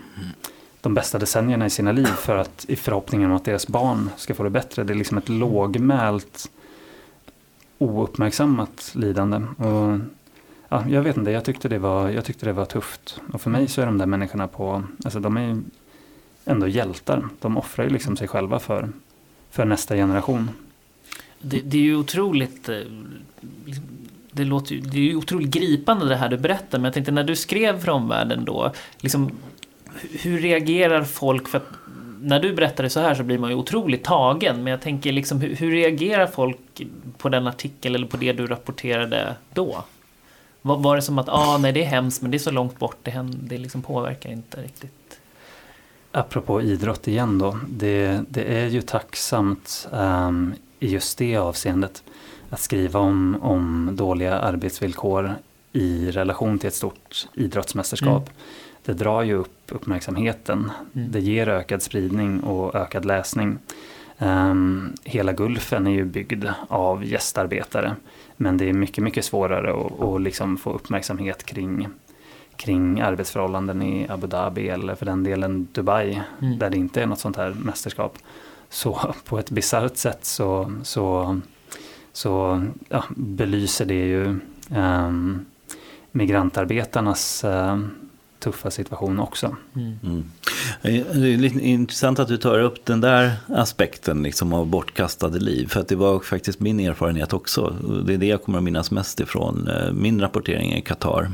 de 0.80 0.94
bästa 0.94 1.18
decennierna 1.18 1.66
i 1.66 1.70
sina 1.70 1.92
liv 1.92 2.06
för 2.06 2.36
att, 2.36 2.64
i 2.68 2.76
förhoppningen 2.76 3.30
om 3.30 3.36
att 3.36 3.44
deras 3.44 3.66
barn 3.66 4.10
ska 4.16 4.34
få 4.34 4.42
det 4.42 4.50
bättre. 4.50 4.84
Det 4.84 4.92
är 4.92 4.94
liksom 4.94 5.18
ett 5.18 5.28
lågmält, 5.28 6.50
ouppmärksammat 7.78 8.92
lidande. 8.94 9.36
Och, 9.36 9.98
ja, 10.68 10.84
jag 10.88 11.02
vet 11.02 11.16
inte, 11.16 11.30
jag 11.30 11.44
tyckte, 11.44 11.68
det 11.68 11.78
var, 11.78 12.08
jag 12.08 12.24
tyckte 12.24 12.46
det 12.46 12.52
var 12.52 12.64
tufft. 12.64 13.20
Och 13.32 13.40
för 13.40 13.50
mig 13.50 13.68
så 13.68 13.82
är 13.82 13.86
de 13.86 13.98
där 13.98 14.06
människorna 14.06 14.48
på, 14.48 14.82
alltså 15.04 15.20
de 15.20 15.36
är 15.36 15.62
ändå 16.44 16.68
hjältar. 16.68 17.28
De 17.40 17.56
offrar 17.56 17.84
ju 17.84 17.90
liksom 17.90 18.16
sig 18.16 18.28
själva 18.28 18.58
för, 18.58 18.88
för 19.50 19.64
nästa 19.64 19.94
generation 19.94 20.50
det, 21.42 21.60
det, 21.60 21.78
är 21.78 21.82
ju 21.82 21.96
otroligt 21.96 22.68
eh, 22.68 22.76
liksom, 23.66 23.84
det, 24.30 24.44
låter 24.44 24.74
ju, 24.74 24.80
det 24.80 24.98
är 24.98 25.02
ju 25.02 25.16
otroligt 25.16 25.50
gripande 25.50 26.08
det 26.08 26.16
här 26.16 26.28
du 26.28 26.36
berättar, 26.36 26.78
men 26.78 26.84
jag 26.84 26.94
tänkte 26.94 27.12
när 27.12 27.24
du 27.24 27.36
skrev 27.36 27.80
för 27.80 27.90
omvärlden 27.90 28.44
då, 28.44 28.72
liksom, 29.00 29.30
hur 30.10 30.38
reagerar 30.38 31.04
folk? 31.04 31.48
För 31.48 31.58
att 31.58 31.68
när 32.20 32.40
du 32.40 32.54
berättar 32.54 32.84
det 32.84 32.90
så 32.90 33.00
här 33.00 33.14
så 33.14 33.22
blir 33.22 33.38
man 33.38 33.50
ju 33.50 33.56
otroligt 33.56 34.04
tagen, 34.04 34.56
men 34.62 34.70
jag 34.70 34.80
tänker 34.80 35.12
liksom, 35.12 35.40
hur, 35.40 35.56
hur 35.56 35.70
reagerar 35.70 36.26
folk 36.26 36.82
på 37.18 37.28
den 37.28 37.46
artikel 37.46 37.94
eller 37.94 38.06
på 38.06 38.16
det 38.16 38.32
du 38.32 38.46
rapporterade 38.46 39.34
då? 39.54 39.84
Var, 40.62 40.78
var 40.78 40.96
det 40.96 41.02
som 41.02 41.18
att, 41.18 41.28
ah, 41.28 41.58
nej 41.58 41.72
det 41.72 41.82
är 41.82 41.86
hemskt 41.86 42.22
men 42.22 42.30
det 42.30 42.36
är 42.36 42.38
så 42.38 42.50
långt 42.50 42.78
bort, 42.78 42.96
det, 43.02 43.10
händer, 43.10 43.38
det 43.42 43.58
liksom 43.58 43.82
påverkar 43.82 44.30
inte 44.30 44.62
riktigt? 44.62 45.20
Apropå 46.12 46.62
idrott 46.62 47.08
igen 47.08 47.38
då, 47.38 47.58
det, 47.68 48.20
det 48.28 48.42
är 48.42 48.68
ju 48.68 48.82
tacksamt 48.82 49.88
um, 49.92 50.54
i 50.82 50.88
just 50.88 51.18
det 51.18 51.36
avseendet. 51.36 52.02
att 52.50 52.60
skriva 52.60 53.00
om, 53.00 53.38
om 53.40 53.90
dåliga 53.92 54.38
arbetsvillkor 54.38 55.34
i 55.72 56.10
relation 56.10 56.58
till 56.58 56.68
ett 56.68 56.74
stort 56.74 57.28
idrottsmästerskap. 57.34 58.28
Mm. 58.28 58.38
Det 58.84 58.92
drar 58.92 59.22
ju 59.22 59.34
upp 59.34 59.58
uppmärksamheten. 59.68 60.70
Mm. 60.94 61.12
Det 61.12 61.20
ger 61.20 61.48
ökad 61.48 61.82
spridning 61.82 62.40
och 62.40 62.74
ökad 62.74 63.04
läsning. 63.04 63.58
Um, 64.18 64.94
hela 65.04 65.32
Gulfen 65.32 65.86
är 65.86 65.90
ju 65.90 66.04
byggd 66.04 66.46
av 66.68 67.04
gästarbetare. 67.04 67.96
Men 68.36 68.56
det 68.56 68.68
är 68.68 68.72
mycket, 68.72 69.04
mycket 69.04 69.24
svårare 69.24 69.72
att, 69.72 70.00
att 70.00 70.22
liksom 70.22 70.56
få 70.56 70.72
uppmärksamhet 70.72 71.44
kring, 71.44 71.88
kring 72.56 73.00
arbetsförhållanden 73.00 73.82
i 73.82 74.06
Abu 74.08 74.26
Dhabi 74.26 74.68
eller 74.68 74.94
för 74.94 75.06
den 75.06 75.24
delen 75.24 75.68
Dubai. 75.72 76.22
Mm. 76.42 76.58
Där 76.58 76.70
det 76.70 76.76
inte 76.76 77.02
är 77.02 77.06
något 77.06 77.20
sånt 77.20 77.36
här 77.36 77.50
mästerskap. 77.50 78.18
Så 78.72 79.14
på 79.24 79.38
ett 79.38 79.50
bisarrt 79.50 79.96
sätt 79.96 80.24
så, 80.24 80.72
så, 80.82 81.40
så 82.12 82.64
ja, 82.88 83.04
belyser 83.16 83.84
det 83.84 83.94
ju 84.06 84.38
um, 84.76 85.44
migrantarbetarnas 86.12 87.44
uh, 87.44 87.78
tuffa 88.42 88.70
situation 88.70 89.20
också. 89.20 89.56
Mm. 89.76 89.98
Mm. 90.02 90.24
Det 90.82 91.32
är 91.32 91.36
lite 91.36 91.60
intressant 91.60 92.18
att 92.18 92.28
du 92.28 92.36
tar 92.36 92.58
upp 92.58 92.84
den 92.84 93.00
där 93.00 93.32
aspekten 93.48 94.22
liksom 94.22 94.52
av 94.52 94.66
bortkastade 94.66 95.38
liv. 95.38 95.66
För 95.66 95.80
att 95.80 95.88
det 95.88 95.96
var 95.96 96.20
faktiskt 96.20 96.60
min 96.60 96.80
erfarenhet 96.80 97.32
också. 97.32 97.76
Det 98.06 98.14
är 98.14 98.18
det 98.18 98.26
jag 98.26 98.42
kommer 98.42 98.58
att 98.58 98.64
minnas 98.64 98.90
mest 98.90 99.20
ifrån 99.20 99.68
eh, 99.68 99.92
min 99.92 100.20
rapportering 100.20 100.74
i 100.74 100.82
Qatar. 100.82 101.30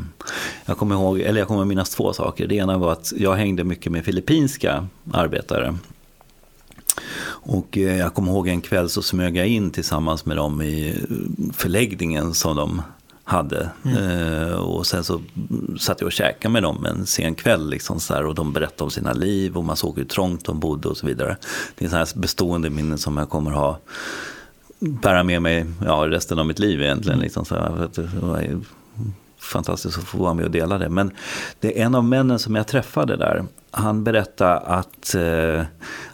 Jag 0.66 0.78
kommer, 0.78 0.94
ihåg, 0.94 1.20
eller 1.20 1.38
jag 1.38 1.48
kommer 1.48 1.62
att 1.62 1.68
minnas 1.68 1.90
två 1.90 2.12
saker. 2.12 2.46
Det 2.46 2.54
ena 2.54 2.78
var 2.78 2.92
att 2.92 3.12
jag 3.16 3.34
hängde 3.34 3.64
mycket 3.64 3.92
med 3.92 4.04
filippinska 4.04 4.86
arbetare. 5.12 5.74
Och 7.26 7.78
eh, 7.78 7.96
jag 7.96 8.14
kommer 8.14 8.32
ihåg 8.32 8.48
en 8.48 8.60
kväll 8.60 8.88
så 8.88 9.02
smög 9.02 9.36
jag 9.36 9.46
in 9.46 9.70
tillsammans 9.70 10.26
med 10.26 10.36
dem 10.36 10.62
i 10.62 11.04
förläggningen 11.52 12.34
som 12.34 12.56
de 12.56 12.82
hade. 13.24 13.70
Mm. 13.84 14.42
Eh, 14.42 14.52
och 14.52 14.86
sen 14.86 15.04
så 15.04 15.20
satt 15.78 16.00
jag 16.00 16.06
och 16.06 16.12
käkade 16.12 16.52
med 16.52 16.62
dem 16.62 16.86
en 16.86 17.06
sen 17.06 17.34
kväll 17.34 17.70
liksom 17.70 18.00
så 18.00 18.14
här, 18.14 18.26
och 18.26 18.34
de 18.34 18.52
berättade 18.52 18.84
om 18.84 18.90
sina 18.90 19.12
liv 19.12 19.56
och 19.56 19.64
man 19.64 19.76
såg 19.76 19.98
hur 19.98 20.04
trångt 20.04 20.44
de 20.44 20.60
bodde 20.60 20.88
och 20.88 20.96
så 20.96 21.06
vidare. 21.06 21.36
Det 21.74 21.84
är 21.84 21.88
så 21.88 21.96
här 21.96 22.08
bestående 22.14 22.70
minnen 22.70 22.98
som 22.98 23.16
jag 23.16 23.28
kommer 23.28 23.50
ha 23.50 23.78
bära 24.78 25.22
med 25.22 25.42
mig 25.42 25.66
ja, 25.84 26.06
resten 26.08 26.38
av 26.38 26.46
mitt 26.46 26.58
liv 26.58 26.82
egentligen. 26.82 27.18
Liksom, 27.18 27.44
så 27.44 27.54
här, 27.54 27.88
det 27.94 28.08
var 28.20 28.60
fantastiskt 29.38 29.98
att 29.98 30.04
få 30.04 30.18
vara 30.18 30.34
med 30.34 30.44
och 30.44 30.50
dela 30.50 30.78
det. 30.78 30.88
Men 30.88 31.10
det 31.60 31.80
är 31.80 31.84
en 31.84 31.94
av 31.94 32.04
männen 32.04 32.38
som 32.38 32.54
jag 32.54 32.66
träffade 32.66 33.16
där. 33.16 33.44
Han 33.70 34.04
berättade 34.04 34.58
att 34.58 35.14
eh, 35.14 35.64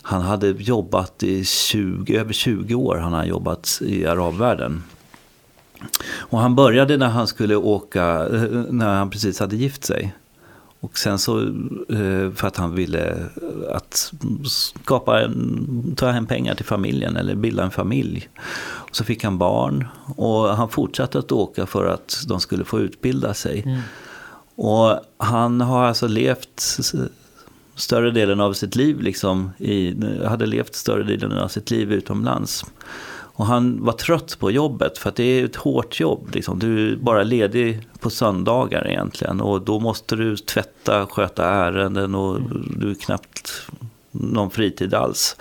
han 0.02 0.20
hade 0.20 0.49
jobbat 0.49 1.23
i 1.23 1.44
20, 1.44 2.16
över 2.16 2.32
20 2.32 2.75
år. 2.75 2.96
Han 2.96 3.12
har 3.12 3.25
jobbat 3.25 3.80
i 3.82 4.06
arabvärlden. 4.06 4.82
Och 6.12 6.38
han 6.38 6.54
började 6.54 6.96
när 6.96 7.08
han 7.08 7.26
skulle 7.26 7.56
åka, 7.56 8.28
eh, 8.32 8.42
när 8.70 8.94
han 8.94 9.11
precis 9.11 9.40
hade 9.40 9.56
gift 9.56 9.84
sig. 9.84 10.14
Och 10.80 10.99
sen 10.99 11.18
så 11.18 11.40
eh, 11.88 12.32
för 12.34 12.44
att 12.46 12.56
han 12.56 12.75
ville 12.75 13.16
att 13.70 14.12
skapa 14.44 15.20
en, 15.20 15.94
ta 15.96 16.11
hem 16.11 16.26
pengar 16.26 16.54
till 16.54 16.64
familjen 16.64 17.16
eller 17.16 17.34
bilda 17.34 17.62
en 17.62 17.70
familj. 17.70 18.28
Och 18.56 18.96
så 18.96 19.04
fick 19.04 19.25
han 19.25 19.38
barn 19.38 19.88
och 20.16 20.56
han 20.56 20.68
fortsatte 20.68 21.18
att 21.18 21.32
åka 21.32 21.66
för 21.66 21.87
att 21.87 22.25
de 22.28 22.40
skulle 22.40 22.64
få 22.64 22.80
utbilda 22.80 23.34
sig. 23.34 23.62
Mm. 23.62 23.80
Och 24.56 25.00
han 25.16 25.61
har 25.61 25.84
alltså 25.84 26.06
levt 26.06 26.61
större 27.76 28.11
delen 28.11 28.40
av 28.40 28.52
sitt 28.52 28.76
liv, 28.76 29.00
liksom, 29.00 29.50
i, 29.59 29.95
hade 30.26 30.47
levt 30.47 30.75
större 30.75 31.02
delen 31.02 31.38
av 31.38 31.49
sitt 31.49 31.71
liv 31.71 31.93
utomlands. 31.93 32.64
Och 33.37 33.47
han 33.47 33.85
var 33.85 33.93
trött 33.93 34.37
på 34.38 34.50
jobbet 34.50 34.99
för 34.99 35.09
att 35.09 35.16
det 35.16 35.25
är 35.25 35.45
ett 35.45 35.57
hårt 35.57 36.00
jobb. 36.00 36.31
Liksom. 36.33 36.59
Du 36.59 36.93
är 36.93 36.97
bara 36.97 37.23
ledig 37.23 37.88
på 38.00 38.11
söndagar 38.11 38.88
egentligen. 38.88 39.40
Och 39.40 39.62
då 39.62 39.81
måste 39.81 40.16
du 40.16 40.37
tvätta, 40.37 41.07
sköta 41.07 41.45
ärenden 41.45 42.14
och 42.14 42.40
du 42.76 42.90
är 42.90 42.95
knappt 42.95 43.69
någon 44.11 44.50
fritid 44.50 44.95
alls. 44.95 45.37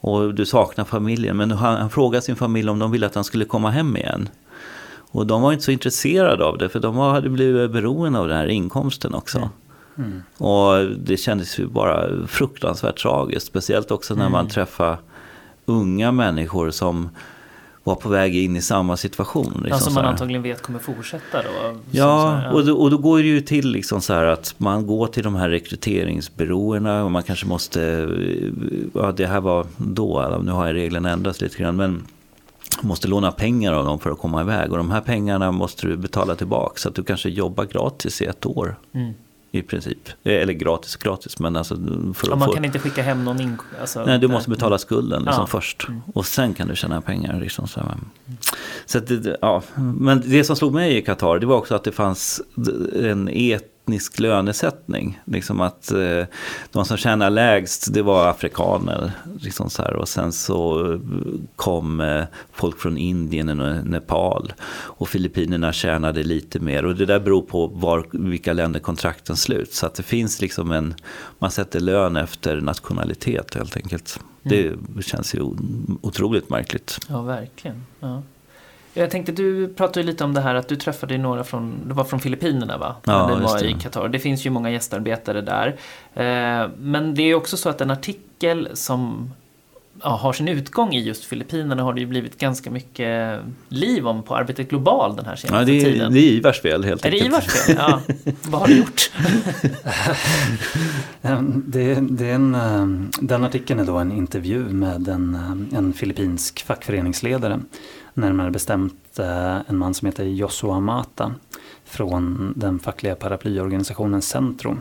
Och 0.00 0.34
du 0.34 0.46
saknar 0.46 0.84
familjen. 0.84 1.36
Men 1.36 1.50
han, 1.50 1.76
han 1.76 1.90
frågade 1.90 2.22
sin 2.22 2.36
familj 2.36 2.70
om 2.70 2.78
de 2.78 2.90
ville 2.90 3.06
att 3.06 3.14
han 3.14 3.24
skulle 3.24 3.44
komma 3.44 3.70
hem 3.70 3.96
igen. 3.96 4.28
Och 5.12 5.26
de 5.26 5.42
var 5.42 5.52
inte 5.52 5.64
så 5.64 5.70
intresserade 5.70 6.44
av 6.44 6.58
det 6.58 6.68
för 6.68 6.80
de 6.80 6.96
hade 6.96 7.28
blivit 7.28 7.70
beroende 7.70 8.18
av 8.18 8.28
den 8.28 8.36
här 8.36 8.48
inkomsten 8.48 9.14
också. 9.14 9.50
Mm. 10.00 10.22
Och 10.36 10.96
det 10.98 11.16
kändes 11.16 11.58
ju 11.58 11.66
bara 11.66 12.26
fruktansvärt 12.26 13.02
tragiskt. 13.02 13.46
Speciellt 13.46 13.90
också 13.90 14.14
när 14.14 14.28
man 14.28 14.40
mm. 14.40 14.50
träffar 14.50 14.98
unga 15.66 16.12
människor 16.12 16.70
som 16.70 17.08
var 17.84 17.94
på 17.94 18.08
väg 18.08 18.36
in 18.36 18.56
i 18.56 18.62
samma 18.62 18.96
situation. 18.96 19.44
Liksom, 19.44 19.68
ja, 19.68 19.78
som 19.78 19.94
man 19.94 20.04
antagligen 20.04 20.42
vet 20.42 20.62
kommer 20.62 20.78
fortsätta 20.78 21.42
då? 21.42 21.78
Ja. 21.90 22.50
Och, 22.52 22.66
då, 22.66 22.76
och 22.76 22.90
då 22.90 22.98
går 22.98 23.18
det 23.18 23.24
ju 23.24 23.40
till 23.40 23.70
liksom 23.70 24.00
så 24.00 24.14
här 24.14 24.24
att 24.24 24.54
man 24.58 24.86
går 24.86 25.06
till 25.06 25.22
de 25.22 25.34
här 25.34 25.48
rekryteringsbyråerna 25.48 27.04
och 27.04 27.10
man 27.10 27.22
kanske 27.22 27.46
måste, 27.46 28.08
ja 28.94 29.12
det 29.12 29.26
här 29.26 29.40
var 29.40 29.66
då, 29.76 30.40
nu 30.44 30.52
har 30.52 30.66
jag 30.66 30.74
reglerna 30.74 31.10
ändrats 31.10 31.40
lite 31.40 31.58
grann, 31.58 31.76
men 31.76 32.02
måste 32.80 33.08
låna 33.08 33.32
pengar 33.32 33.72
av 33.72 33.84
dem 33.84 33.98
för 33.98 34.10
att 34.10 34.18
komma 34.18 34.40
iväg 34.40 34.70
och 34.70 34.76
de 34.76 34.90
här 34.90 35.00
pengarna 35.00 35.52
måste 35.52 35.86
du 35.86 35.96
betala 35.96 36.34
tillbaka 36.34 36.74
så 36.76 36.88
att 36.88 36.94
du 36.94 37.02
kanske 37.02 37.28
jobbar 37.28 37.64
gratis 37.64 38.22
i 38.22 38.24
ett 38.24 38.46
år. 38.46 38.76
Mm 38.92 39.14
i 39.52 39.62
princip. 39.62 40.08
Eh, 40.22 40.34
eller 40.34 40.52
gratis 40.52 40.96
gratis 40.96 41.38
men 41.38 41.56
alltså. 41.56 41.76
För 42.14 42.28
ja, 42.28 42.36
man 42.36 42.48
få... 42.48 42.54
kan 42.54 42.64
inte 42.64 42.78
skicka 42.78 43.02
hem 43.02 43.24
någon 43.24 43.40
in... 43.40 43.58
Alltså, 43.80 44.04
Nej, 44.04 44.18
du 44.18 44.28
måste 44.28 44.50
betala 44.50 44.78
skulden 44.78 45.22
liksom 45.22 45.42
ja. 45.42 45.46
först. 45.46 45.88
Mm. 45.88 46.02
Och 46.14 46.26
sen 46.26 46.54
kan 46.54 46.68
du 46.68 46.76
tjäna 46.76 47.00
pengar. 47.00 47.40
Liksom, 47.40 47.68
så 47.68 47.80
mm. 47.80 47.98
så 48.86 48.98
det, 48.98 49.36
ja. 49.40 49.62
Men 49.76 50.22
det 50.26 50.44
som 50.44 50.56
slog 50.56 50.74
mig 50.74 50.96
i 50.96 51.02
Qatar 51.02 51.38
det 51.38 51.46
var 51.46 51.56
också 51.56 51.74
att 51.74 51.84
det 51.84 51.92
fanns 51.92 52.42
en 52.94 53.28
et 53.28 53.66
etnisk 53.90 54.18
lönesättning. 54.18 55.20
Liksom 55.24 55.60
att 55.60 55.92
eh, 55.92 56.24
de 56.72 56.84
som 56.84 56.96
tjänar 56.96 57.30
lägst 57.30 57.94
det 57.94 58.02
var 58.02 58.28
afrikaner. 58.28 59.12
Liksom 59.40 59.70
så 59.70 59.82
här. 59.82 59.96
Och 59.96 60.08
sen 60.08 60.32
så 60.32 61.00
kom 61.56 62.00
eh, 62.00 62.24
folk 62.52 62.80
från 62.80 62.98
Indien 62.98 63.60
och 63.60 63.86
Nepal. 63.86 64.52
Och 64.98 65.08
Filippinerna 65.08 65.72
tjänade 65.72 66.22
lite 66.22 66.60
mer. 66.60 66.84
Och 66.84 66.96
det 66.96 67.06
där 67.06 67.20
beror 67.20 67.42
på 67.42 67.66
var, 67.66 68.06
vilka 68.12 68.52
länder 68.52 68.80
kontrakten 68.80 69.36
sluts. 69.36 69.78
Så 69.78 69.86
att 69.86 69.94
det 69.94 70.02
finns 70.02 70.40
liksom 70.40 70.72
en, 70.72 70.94
man 71.38 71.50
sätter 71.50 71.80
lön 71.80 72.16
efter 72.16 72.60
nationalitet 72.60 73.54
helt 73.54 73.76
enkelt. 73.76 74.20
Mm. 74.42 74.78
Det 74.96 75.02
känns 75.02 75.34
ju 75.34 75.40
otroligt 76.02 76.50
märkligt. 76.50 76.98
Ja, 77.08 77.22
verkligen. 77.22 77.86
Ja. 78.00 78.22
Jag 79.00 79.10
tänkte, 79.10 79.32
du 79.32 79.68
pratade 79.68 80.06
lite 80.06 80.24
om 80.24 80.34
det 80.34 80.40
här 80.40 80.54
att 80.54 80.68
du 80.68 80.76
träffade 80.76 81.18
några 81.18 81.44
från, 81.44 81.88
det 81.88 81.94
var 81.94 82.04
från 82.04 82.20
Filippinerna 82.20 82.78
va? 82.78 82.96
Ja, 83.04 83.26
det 83.26 83.42
var 83.42 83.64
i 83.64 83.72
Qatar. 83.72 84.08
Det 84.08 84.18
finns 84.18 84.46
ju 84.46 84.50
många 84.50 84.70
gästarbetare 84.70 85.40
där. 85.40 85.66
Eh, 86.14 86.70
men 86.78 87.14
det 87.14 87.22
är 87.22 87.34
också 87.34 87.56
så 87.56 87.68
att 87.68 87.80
en 87.80 87.90
artikel 87.90 88.68
som 88.74 89.30
ja, 90.02 90.08
har 90.08 90.32
sin 90.32 90.48
utgång 90.48 90.94
i 90.94 91.00
just 91.00 91.24
Filippinerna 91.24 91.82
har 91.82 91.94
det 91.94 92.00
ju 92.00 92.06
blivit 92.06 92.38
ganska 92.38 92.70
mycket 92.70 93.40
liv 93.68 94.06
om 94.06 94.22
på 94.22 94.36
Arbetet 94.36 94.68
Global 94.68 95.16
den 95.16 95.24
här 95.24 95.36
senaste 95.36 95.58
ja, 95.58 95.64
det 95.64 95.86
är, 95.86 95.92
tiden. 95.92 96.12
Det 96.12 96.20
är 96.20 96.32
Ivars 96.32 96.60
fel 96.60 96.84
helt 96.84 97.04
enkelt. 97.04 97.22
Är 97.22 97.24
det 97.24 97.26
Ivars 97.26 97.46
fel? 97.46 97.76
Ja. 97.78 98.00
Vad 98.48 98.60
har 98.60 98.68
du 98.68 98.78
gjort? 98.78 99.10
det, 101.66 101.94
det 102.00 102.30
är 102.30 102.34
en, 102.34 102.54
eh, 102.54 102.86
den 103.20 103.44
artikeln 103.44 103.80
är 103.80 103.84
då 103.84 103.96
en 103.96 104.12
intervju 104.12 104.58
med 104.58 105.08
en, 105.08 105.34
eh, 105.34 105.78
en 105.78 105.92
filippinsk 105.92 106.62
fackföreningsledare 106.66 107.60
närmare 108.14 108.50
bestämt 108.50 109.18
eh, 109.18 109.56
en 109.68 109.78
man 109.78 109.94
som 109.94 110.06
heter 110.06 110.24
Joshua 110.24 110.80
Mata 110.80 111.34
från 111.84 112.52
den 112.56 112.78
fackliga 112.78 113.14
paraplyorganisationen 113.14 114.22
Centro. 114.22 114.76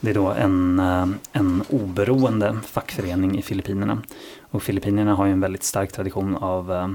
Det 0.00 0.10
är 0.10 0.14
då 0.14 0.28
en, 0.28 0.78
eh, 0.78 1.06
en 1.32 1.62
oberoende 1.68 2.56
fackförening 2.66 3.38
i 3.38 3.42
Filippinerna. 3.42 4.02
Och 4.50 4.62
Filippinerna 4.62 5.14
har 5.14 5.26
ju 5.26 5.32
en 5.32 5.40
väldigt 5.40 5.64
stark 5.64 5.92
tradition 5.92 6.36
av 6.36 6.72
eh, 6.72 6.88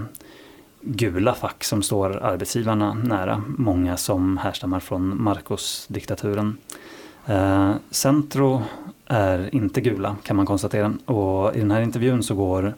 gula 0.82 1.34
fack 1.34 1.63
som 1.63 1.84
står 1.84 2.24
arbetsgivarna 2.24 2.94
nära. 2.94 3.44
Många 3.48 3.98
som 3.98 4.38
härstammar 4.38 4.80
från 4.80 5.24
Marcos-diktaturen. 5.24 6.58
Centro 7.90 8.63
är 9.06 9.56
inte 9.56 9.82
gula 9.82 10.16
kan 10.24 10.36
man 10.36 10.46
konstatera 10.46 10.94
och 11.06 11.56
i 11.56 11.60
den 11.60 11.72
här 11.72 11.82
intervjun 11.82 12.24
så 12.24 12.36
går 12.36 12.74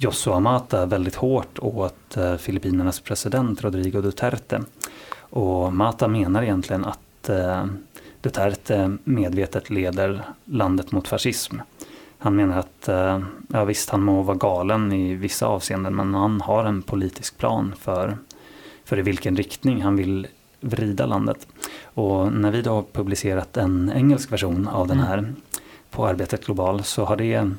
Joshua 0.00 0.40
Mata 0.40 0.86
väldigt 0.86 1.14
hårt 1.14 1.58
åt 1.58 2.16
eh, 2.16 2.36
Filippinernas 2.36 3.00
president 3.00 3.62
Rodrigo 3.62 4.00
Duterte. 4.00 4.62
Och 5.18 5.72
Mata 5.72 6.08
menar 6.08 6.42
egentligen 6.42 6.84
att 6.84 7.28
eh, 7.28 7.66
Duterte 8.20 8.96
medvetet 9.04 9.70
leder 9.70 10.24
landet 10.44 10.92
mot 10.92 11.08
fascism. 11.08 11.56
Han 12.18 12.36
menar 12.36 12.58
att, 12.58 12.88
eh, 12.88 13.20
ja 13.48 13.64
visst 13.64 13.90
han 13.90 14.02
må 14.02 14.22
vara 14.22 14.36
galen 14.36 14.92
i 14.92 15.14
vissa 15.14 15.46
avseenden 15.46 15.96
men 15.96 16.14
han 16.14 16.40
har 16.40 16.64
en 16.64 16.82
politisk 16.82 17.38
plan 17.38 17.74
för, 17.80 18.18
för 18.84 18.98
i 18.98 19.02
vilken 19.02 19.36
riktning 19.36 19.82
han 19.82 19.96
vill 19.96 20.26
vrida 20.60 21.06
landet. 21.06 21.46
Och 21.82 22.32
när 22.32 22.50
vi 22.50 22.62
då 22.62 22.70
har 22.70 22.82
publicerat 22.92 23.56
en 23.56 23.92
engelsk 23.94 24.32
version 24.32 24.68
av 24.68 24.88
den 24.88 25.00
mm. 25.00 25.08
här 25.08 25.34
på 25.90 26.06
Arbetet 26.06 26.46
Global 26.46 26.84
så 26.84 27.04
har 27.04 27.16
det 27.16 27.50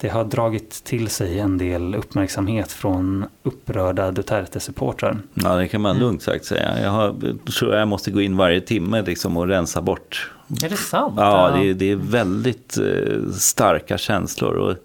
det 0.00 0.08
har 0.08 0.24
dragit 0.24 0.70
till 0.84 1.08
sig 1.08 1.38
en 1.38 1.58
del 1.58 1.94
uppmärksamhet 1.94 2.72
från 2.72 3.24
upprörda 3.42 4.10
Duterte-supportrar. 4.10 5.18
Ja, 5.34 5.54
det 5.56 5.68
kan 5.68 5.80
man 5.80 5.90
Mm. 5.96 6.02
lugnt 6.02 6.22
sagt 6.22 6.44
säga. 6.44 6.82
Jag 6.82 6.90
har, 6.90 7.14
tror 7.58 7.74
jag 7.74 7.88
måste 7.88 8.10
gå 8.10 8.20
in 8.20 8.36
varje 8.36 8.60
timme 8.60 9.02
liksom 9.02 9.36
och 9.36 9.46
rensa 9.48 9.82
bort. 9.82 10.30
Är 10.64 10.68
det 10.68 10.76
sant? 10.76 11.14
Ja, 11.16 11.50
det, 11.56 11.68
är- 11.70 11.74
det 11.74 11.90
är 11.90 11.96
väldigt 11.96 12.78
eh, 12.78 13.30
starka 13.32 13.98
känslor. 13.98 14.54
Och 14.54 14.76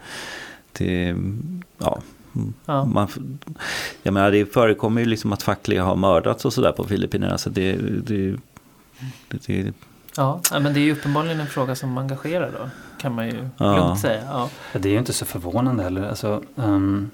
det, 0.77 1.15
ja, 1.77 1.99
Ja. 2.65 2.85
man, 2.85 3.07
jag 4.03 4.13
menar, 4.13 4.31
det 4.31 4.53
förekommer 4.53 5.01
ju 5.01 5.07
liksom 5.07 5.33
att 5.33 5.43
fackliga 5.43 5.83
har 5.83 5.95
mördats 5.95 6.45
och 6.45 6.53
sådär 6.53 6.71
på 6.71 6.83
Filippinerna. 6.83 7.37
Så 7.37 7.49
det, 7.49 7.71
det, 7.73 8.35
det, 9.29 9.47
det, 9.47 9.73
Ja, 10.17 10.41
men 10.51 10.73
det 10.73 10.79
är 10.79 10.83
ju 10.83 10.91
uppenbarligen 10.91 11.39
en 11.39 11.47
fråga 11.47 11.75
som 11.75 11.97
engagerar 11.97 12.51
då. 12.59 12.69
Kan 13.01 13.15
man 13.15 13.27
ju 13.27 13.49
Ja. 13.57 13.75
lugnt 13.77 13.99
säga. 13.99 14.21
Ja. 14.29 14.49
Det 14.73 14.89
är 14.89 14.93
ju 14.93 14.99
inte 14.99 15.13
så 15.13 15.25
förvånande 15.25 15.83
heller. 15.83 16.09
Alltså, 16.09 16.43
ehm, 16.57 17.09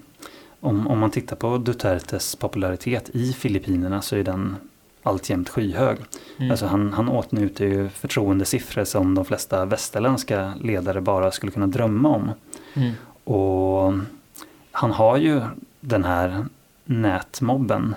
om, 0.60 0.88
om 0.88 1.00
man 1.00 1.12
tittar 1.12 1.36
på 1.36 1.58
Dutertes 1.58 2.36
popularitet 2.36 3.10
i 3.14 3.34
Filippinerna 3.34 4.02
så 4.02 4.16
är 4.16 4.24
den 4.24 4.56
alltjämt 5.04 5.50
skyhög. 5.50 5.98
Mm. 6.38 6.52
Alltså 6.52 6.66
han, 6.66 6.94
han 6.94 7.10
åtnjuter 7.10 7.66
ju 7.66 7.90
förtroendesiffror 7.90 8.84
som 8.84 9.16
de 9.16 9.26
flesta 9.26 9.66
västerländska 9.66 10.54
ledare 10.62 11.02
bara 11.02 11.32
skulle 11.32 11.52
kunna 11.52 11.68
drömma 11.68 12.10
om. 12.10 12.32
Mm. 12.74 12.92
Och 13.24 13.94
han 14.72 14.92
har 14.92 15.18
ju 15.18 15.42
den 15.80 16.04
här 16.04 16.46
nätmobben 16.86 17.96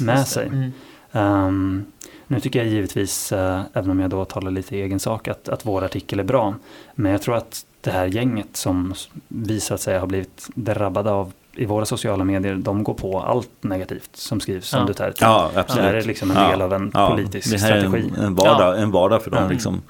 med 0.00 0.26
sig. 0.28 0.46
Mm. 0.46 0.72
Ehm, 1.12 1.84
nu 2.26 2.40
tycker 2.40 2.58
jag 2.58 2.68
givetvis, 2.68 3.32
eh, 3.32 3.60
även 3.72 3.90
om 3.90 4.00
jag 4.00 4.10
då 4.10 4.24
talar 4.24 4.50
lite 4.50 4.76
i 4.76 4.82
egen 4.82 5.00
sak, 5.00 5.28
att, 5.28 5.48
att 5.48 5.66
vår 5.66 5.84
artikel 5.84 6.20
är 6.20 6.24
bra. 6.24 6.54
Men 6.94 7.12
jag 7.12 7.22
tror 7.22 7.36
att 7.36 7.64
det 7.80 7.90
här 7.90 8.06
gänget 8.06 8.56
som 8.56 8.94
vi 9.28 9.60
så 9.60 9.74
att 9.74 9.80
säga 9.80 10.00
har 10.00 10.06
blivit 10.06 10.48
drabbade 10.54 11.10
av 11.10 11.32
i 11.54 11.64
våra 11.64 11.84
sociala 11.84 12.24
medier, 12.24 12.54
de 12.54 12.82
går 12.84 12.94
på 12.94 13.20
allt 13.20 13.50
negativt 13.60 14.10
som 14.16 14.40
skrivs 14.40 14.74
om 14.74 14.80
Ja. 14.80 14.86
Duterte. 14.86 15.16
ja, 15.24 15.50
det 15.54 15.60
absolut. 15.60 15.84
här 15.84 15.94
är 15.94 16.02
liksom 16.02 16.30
en 16.30 16.36
Ja, 16.36 16.50
del 16.50 16.62
av 16.62 16.72
en 16.72 16.90
ja, 16.94 17.10
politisk 17.10 17.50
det 17.50 17.58
här 17.58 17.76
är 17.76 17.80
strategi. 17.80 18.12
En, 18.16 18.24
en, 18.24 18.34
vardag, 18.34 18.76
Ja. 18.76 18.82
en 18.82 18.90
vardag 18.90 19.22
för 19.22 19.30
dem. 19.30 19.42
Ja. 19.42 19.48
Liksom. 19.48 19.82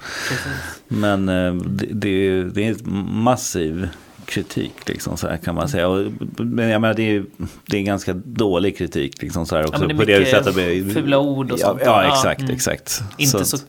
Men 0.87 1.29
eh, 1.29 1.53
det, 1.53 1.85
det, 1.91 2.09
är, 2.09 2.43
det 2.43 2.67
är 2.67 2.75
massiv 3.13 3.89
kritik 4.29 4.73
liksom, 4.89 5.17
så 5.17 5.27
här, 5.27 5.37
kan 5.37 5.55
man 5.55 5.69
säga. 5.69 5.87
Och, 5.87 6.05
men 6.37 6.69
jag 6.69 6.81
menar, 6.81 6.93
det, 6.93 7.15
är, 7.15 7.23
det 7.65 7.77
är 7.77 7.81
ganska 7.81 8.13
dålig 8.13 8.77
kritik. 8.77 9.21
Liksom, 9.21 9.45
så 9.45 9.55
här, 9.55 9.67
också, 9.67 9.81
Ja, 9.81 9.87
det 9.87 9.93
är 9.93 9.97
på 9.97 10.03
det 10.05 10.25
sättet 10.25 10.55
med- 10.55 10.93
fula 10.93 11.19
ord 11.19 11.51
och 11.51 11.59
sånt. 11.59 11.81
Ja, 11.85 12.03
Ja, 12.03 12.11
exakt. 12.15 12.41
mm. 12.41 12.53
exakt. 12.55 13.01
Inte 13.17 13.45
Så- 13.45 13.57
så, 13.57 13.63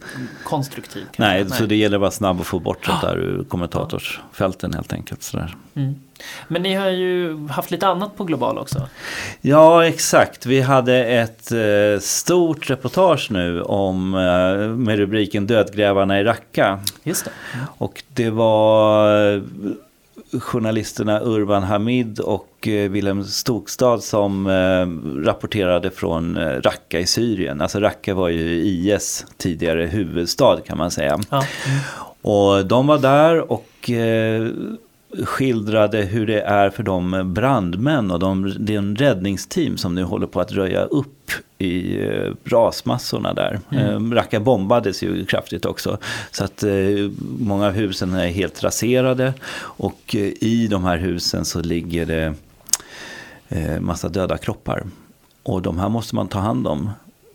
konstruktiv. 0.44 1.04
Nej, 1.16 1.44
säga. 1.44 1.54
så 1.54 1.66
det 1.66 1.76
gäller 1.76 1.96
att 1.96 2.00
vara 2.00 2.10
snabb 2.10 2.40
och 2.40 2.46
få 2.46 2.58
bort 2.58 2.84
sånt 2.86 3.00
där 3.00 3.16
ur 3.16 3.44
kommentatorsfälten 3.44 4.74
helt 4.74 4.92
enkelt. 4.92 5.22
Så. 5.22 5.38
Mm. 5.74 5.94
Men 6.48 6.62
ni 6.62 6.74
har 6.74 6.88
ju 6.90 7.46
haft 7.48 7.70
lite 7.70 7.86
annat 7.88 8.16
på 8.16 8.24
Global 8.24 8.58
också. 8.58 8.88
Ja, 9.40 9.86
exakt. 9.86 10.46
Vi 10.46 10.60
hade 10.60 11.04
ett 11.04 11.52
eh, 11.52 12.00
stort 12.00 12.70
reportage 12.70 13.28
nu 13.30 13.62
om, 13.62 14.14
eh, 14.14 14.68
med 14.76 14.96
rubriken 14.98 15.46
Dödgrävarna 15.46 16.20
i 16.20 16.24
Raqqa. 16.24 16.78
Just 17.02 17.24
det. 17.24 17.30
Och 17.78 18.02
det 18.14 18.30
var 18.30 19.34
eh, 19.34 19.42
journalisterna 20.38 21.20
Urban 21.20 21.62
Hamid 21.62 22.20
och 22.20 22.68
eh, 22.68 22.90
Wilhelm 22.90 23.24
Stokstad 23.24 23.98
som 23.98 24.46
eh, 24.46 25.24
rapporterade 25.26 25.90
från 25.90 26.36
eh, 26.36 26.60
Raqqa 26.60 26.98
i 26.98 27.06
Syrien. 27.06 27.60
Alltså 27.60 27.80
Raqqa 27.80 28.14
var 28.14 28.28
ju 28.28 28.64
IS 28.64 29.26
tidigare 29.36 29.86
huvudstad 29.86 30.60
kan 30.66 30.78
man 30.78 30.90
säga. 30.90 31.20
Ja. 31.30 31.44
Och 32.22 32.66
de 32.66 32.86
var 32.86 32.98
där 32.98 33.52
och 33.52 33.90
skildrade 35.24 35.98
hur 35.98 36.26
det 36.26 36.40
är 36.40 36.70
för 36.70 36.82
de 36.82 37.32
brandmän 37.34 38.10
och 38.10 38.18
de, 38.18 38.54
det 38.58 38.74
är 38.74 38.78
en 38.78 38.96
räddningsteam 38.96 39.76
som 39.76 39.94
nu 39.94 40.02
håller 40.02 40.26
på 40.26 40.40
att 40.40 40.52
röja 40.52 40.84
upp 40.84 41.30
i 41.58 42.02
eh, 42.06 42.32
rasmassorna 42.44 43.34
där. 43.34 43.60
Mm. 43.70 44.12
Eh, 44.12 44.14
Raqqa 44.14 44.40
bombades 44.40 45.02
ju 45.02 45.24
kraftigt 45.24 45.64
också. 45.64 45.98
Så 46.30 46.44
att 46.44 46.62
eh, 46.62 46.72
många 47.38 47.66
av 47.66 47.72
husen 47.72 48.14
är 48.14 48.28
helt 48.28 48.64
raserade. 48.64 49.34
Och 49.58 50.14
i 50.40 50.68
de 50.70 50.84
här 50.84 50.96
husen 50.96 51.44
så 51.44 51.60
ligger 51.60 52.06
det 52.06 52.34
massa 53.80 54.08
döda 54.08 54.38
kroppar. 54.38 54.86
Och 55.42 55.62
de 55.62 55.78
här 55.78 55.88
måste 55.88 56.14
man 56.14 56.28
ta 56.28 56.38
hand 56.38 56.66
om 56.66 56.90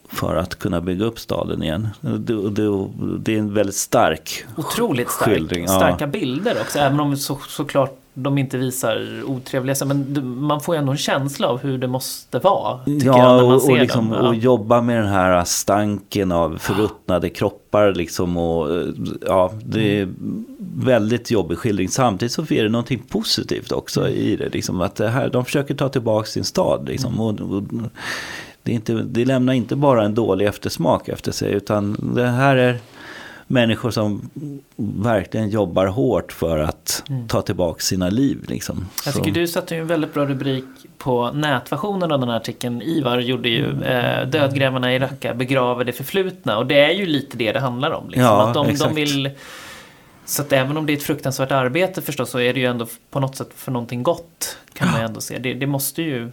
för 0.09 0.35
att 0.35 0.59
kunna 0.59 0.81
bygga 0.81 1.05
upp 1.05 1.19
staden 1.19 1.63
igen. 1.63 1.88
Det, 2.01 2.50
det, 2.50 2.88
det 3.19 3.35
är 3.35 3.39
en 3.39 3.53
väldigt 3.53 3.75
stark 3.75 4.45
Otroligt 4.57 5.09
stark, 5.09 5.29
skildring. 5.29 5.63
Ja. 5.63 5.69
starka 5.69 6.07
bilder 6.07 6.57
också. 6.62 6.79
Även 6.79 7.00
om 7.00 7.17
så, 7.17 7.39
såklart 7.47 8.00
de 8.17 8.38
inte 8.38 8.57
visar 8.57 9.24
otrevliga 9.25 9.75
Men 9.85 10.24
man 10.39 10.62
får 10.62 10.75
ju 10.75 10.79
ändå 10.79 10.91
en 10.91 10.97
känsla 10.97 11.47
av 11.47 11.59
hur 11.59 11.77
det 11.77 11.88
måste 11.88 12.39
vara. 12.39 12.79
Jag, 12.85 13.17
Ja, 13.17 13.35
när 13.35 13.43
man 13.43 13.55
och, 13.55 13.62
ser 13.62 13.71
och, 13.71 13.77
liksom, 13.77 14.09
dem. 14.09 14.24
Ja. 14.24 14.27
och 14.27 14.35
jobba 14.35 14.81
med 14.81 14.98
den 14.98 15.07
här 15.07 15.44
stanken 15.44 16.31
av 16.31 16.57
förruttnade 16.57 17.29
kroppar. 17.29 17.94
Liksom, 17.94 18.37
och, 18.37 18.83
ja, 19.22 19.51
det 19.65 20.00
är 20.01 20.09
väldigt 20.75 21.31
jobbig 21.31 21.57
skildring. 21.57 21.89
Samtidigt 21.89 22.31
så 22.31 22.41
är 22.41 22.63
det 22.63 22.70
någonting 22.70 23.03
positivt 23.09 23.72
också 23.72 24.09
i 24.09 24.35
det. 24.35 24.50
Liksom, 24.50 24.81
att 24.81 24.96
det 24.96 25.09
här, 25.09 25.29
de 25.29 25.46
försöker 25.46 25.75
ta 25.75 25.89
tillbaka 25.89 26.25
sin 26.25 26.44
stad. 26.44 26.87
Liksom, 26.87 27.20
och, 27.20 27.41
och, 27.41 27.63
det, 28.65 28.71
inte, 28.71 28.93
det 28.93 29.25
lämnar 29.25 29.53
inte 29.53 29.75
bara 29.75 30.05
en 30.05 30.15
dålig 30.15 30.45
eftersmak 30.45 31.07
efter 31.09 31.31
sig. 31.31 31.51
Utan 31.53 32.11
det 32.15 32.27
här 32.27 32.55
är 32.55 32.77
människor 33.47 33.91
som 33.91 34.29
verkligen 34.75 35.49
jobbar 35.49 35.85
hårt 35.87 36.31
för 36.31 36.57
att 36.59 37.03
Mm. 37.09 37.27
ta 37.27 37.41
tillbaka 37.41 37.79
sina 37.79 38.09
liv. 38.09 38.37
Liksom. 38.47 38.85
Jag 39.05 39.13
tycker 39.13 39.31
du 39.31 39.47
satte 39.47 39.75
ju 39.75 39.81
en 39.81 39.87
väldigt 39.87 40.13
bra 40.13 40.25
rubrik 40.25 40.63
på 40.97 41.31
nätversionen 41.31 42.11
av 42.11 42.19
den 42.19 42.29
här 42.29 42.35
artikeln. 42.35 42.81
Ivar 42.81 43.19
gjorde 43.19 43.49
ju 43.49 43.83
eh, 43.83 44.27
Dödgrävarna 44.27 44.93
i 44.95 44.99
Raqqa 44.99 45.33
begraver 45.33 45.83
det 45.83 45.91
förflutna. 45.93 46.57
Och 46.57 46.65
det 46.65 46.79
är 46.79 46.91
ju 46.91 47.05
lite 47.05 47.37
det 47.37 47.51
det 47.51 47.59
handlar 47.59 47.91
om. 47.91 48.05
Liksom. 48.09 48.23
Ja, 48.23 48.47
att 48.47 48.53
de, 48.53 48.65
de 48.65 48.71
exakt. 48.71 48.95
vill... 48.97 49.29
Så 50.25 50.41
att 50.41 50.51
även 50.53 50.77
om 50.77 50.85
det 50.85 50.93
är 50.93 50.97
ett 50.97 51.03
fruktansvärt 51.03 51.51
arbete 51.51 52.01
förstås 52.01 52.29
så 52.29 52.39
är 52.39 52.53
det 52.53 52.59
ju 52.59 52.65
ändå 52.65 52.87
på 53.09 53.19
något 53.19 53.35
sätt 53.35 53.49
för 53.55 53.71
någonting 53.71 54.03
gott. 54.03 54.57
Kan 54.73 54.91
man 54.91 55.01
ändå 55.01 55.21
se. 55.21 55.37
Det, 55.39 55.53
det 55.53 55.67
måste 55.67 56.01
ju... 56.01 56.31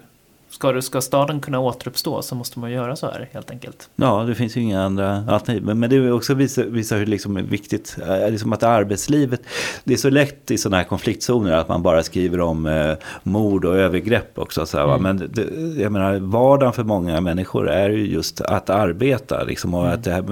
Ska, 0.52 0.72
du- 0.72 0.82
ska 0.82 1.00
staden 1.00 1.40
kunna 1.40 1.58
återuppstå 1.60 2.22
så 2.22 2.34
måste 2.34 2.58
man 2.58 2.70
göra 2.70 2.96
så 2.96 3.06
här 3.06 3.28
helt 3.32 3.50
enkelt. 3.50 3.90
Ja, 3.96 4.24
det 4.28 4.34
finns 4.34 4.56
ju 4.56 4.60
inga 4.60 4.82
andra 4.82 5.16
alternativ. 5.16 5.62
Men, 5.64 5.78
men 5.78 5.90
det 5.90 5.96
är 5.96 6.12
också 6.12 6.34
visar, 6.34 6.64
visar 6.64 6.98
hur 6.98 7.06
liksom 7.06 7.34
viktigt, 7.34 7.96
eh, 8.08 8.30
liksom 8.30 8.52
att 8.52 8.62
arbetslivet, 8.62 9.40
det 9.84 9.92
är 9.92 9.98
så 9.98 10.10
lätt 10.10 10.50
i 10.50 10.58
sådana 10.58 10.76
här 10.76 10.84
konfliktzoner 10.84 11.52
att 11.52 11.68
man 11.68 11.82
bara 11.82 12.02
skriver 12.02 12.40
om 12.40 12.66
eh, 12.66 12.94
mord 13.22 13.64
och 13.64 13.76
övergrepp 13.76 14.38
också. 14.38 14.66
Så 14.66 14.78
här, 14.78 14.86
va? 14.86 14.94
Mm. 14.94 15.16
Men 15.16 15.30
det, 15.32 15.82
jag 15.82 15.92
menar, 15.92 16.18
vardagen 16.18 16.72
för 16.72 16.84
många 16.84 17.20
människor 17.20 17.68
är 17.68 17.90
ju 17.90 18.06
just 18.06 18.40
att 18.40 18.70
arbeta. 18.70 19.42
Liksom, 19.44 19.74
och 19.74 19.88
att 19.88 20.04
det 20.04 20.10
här, 20.12 20.24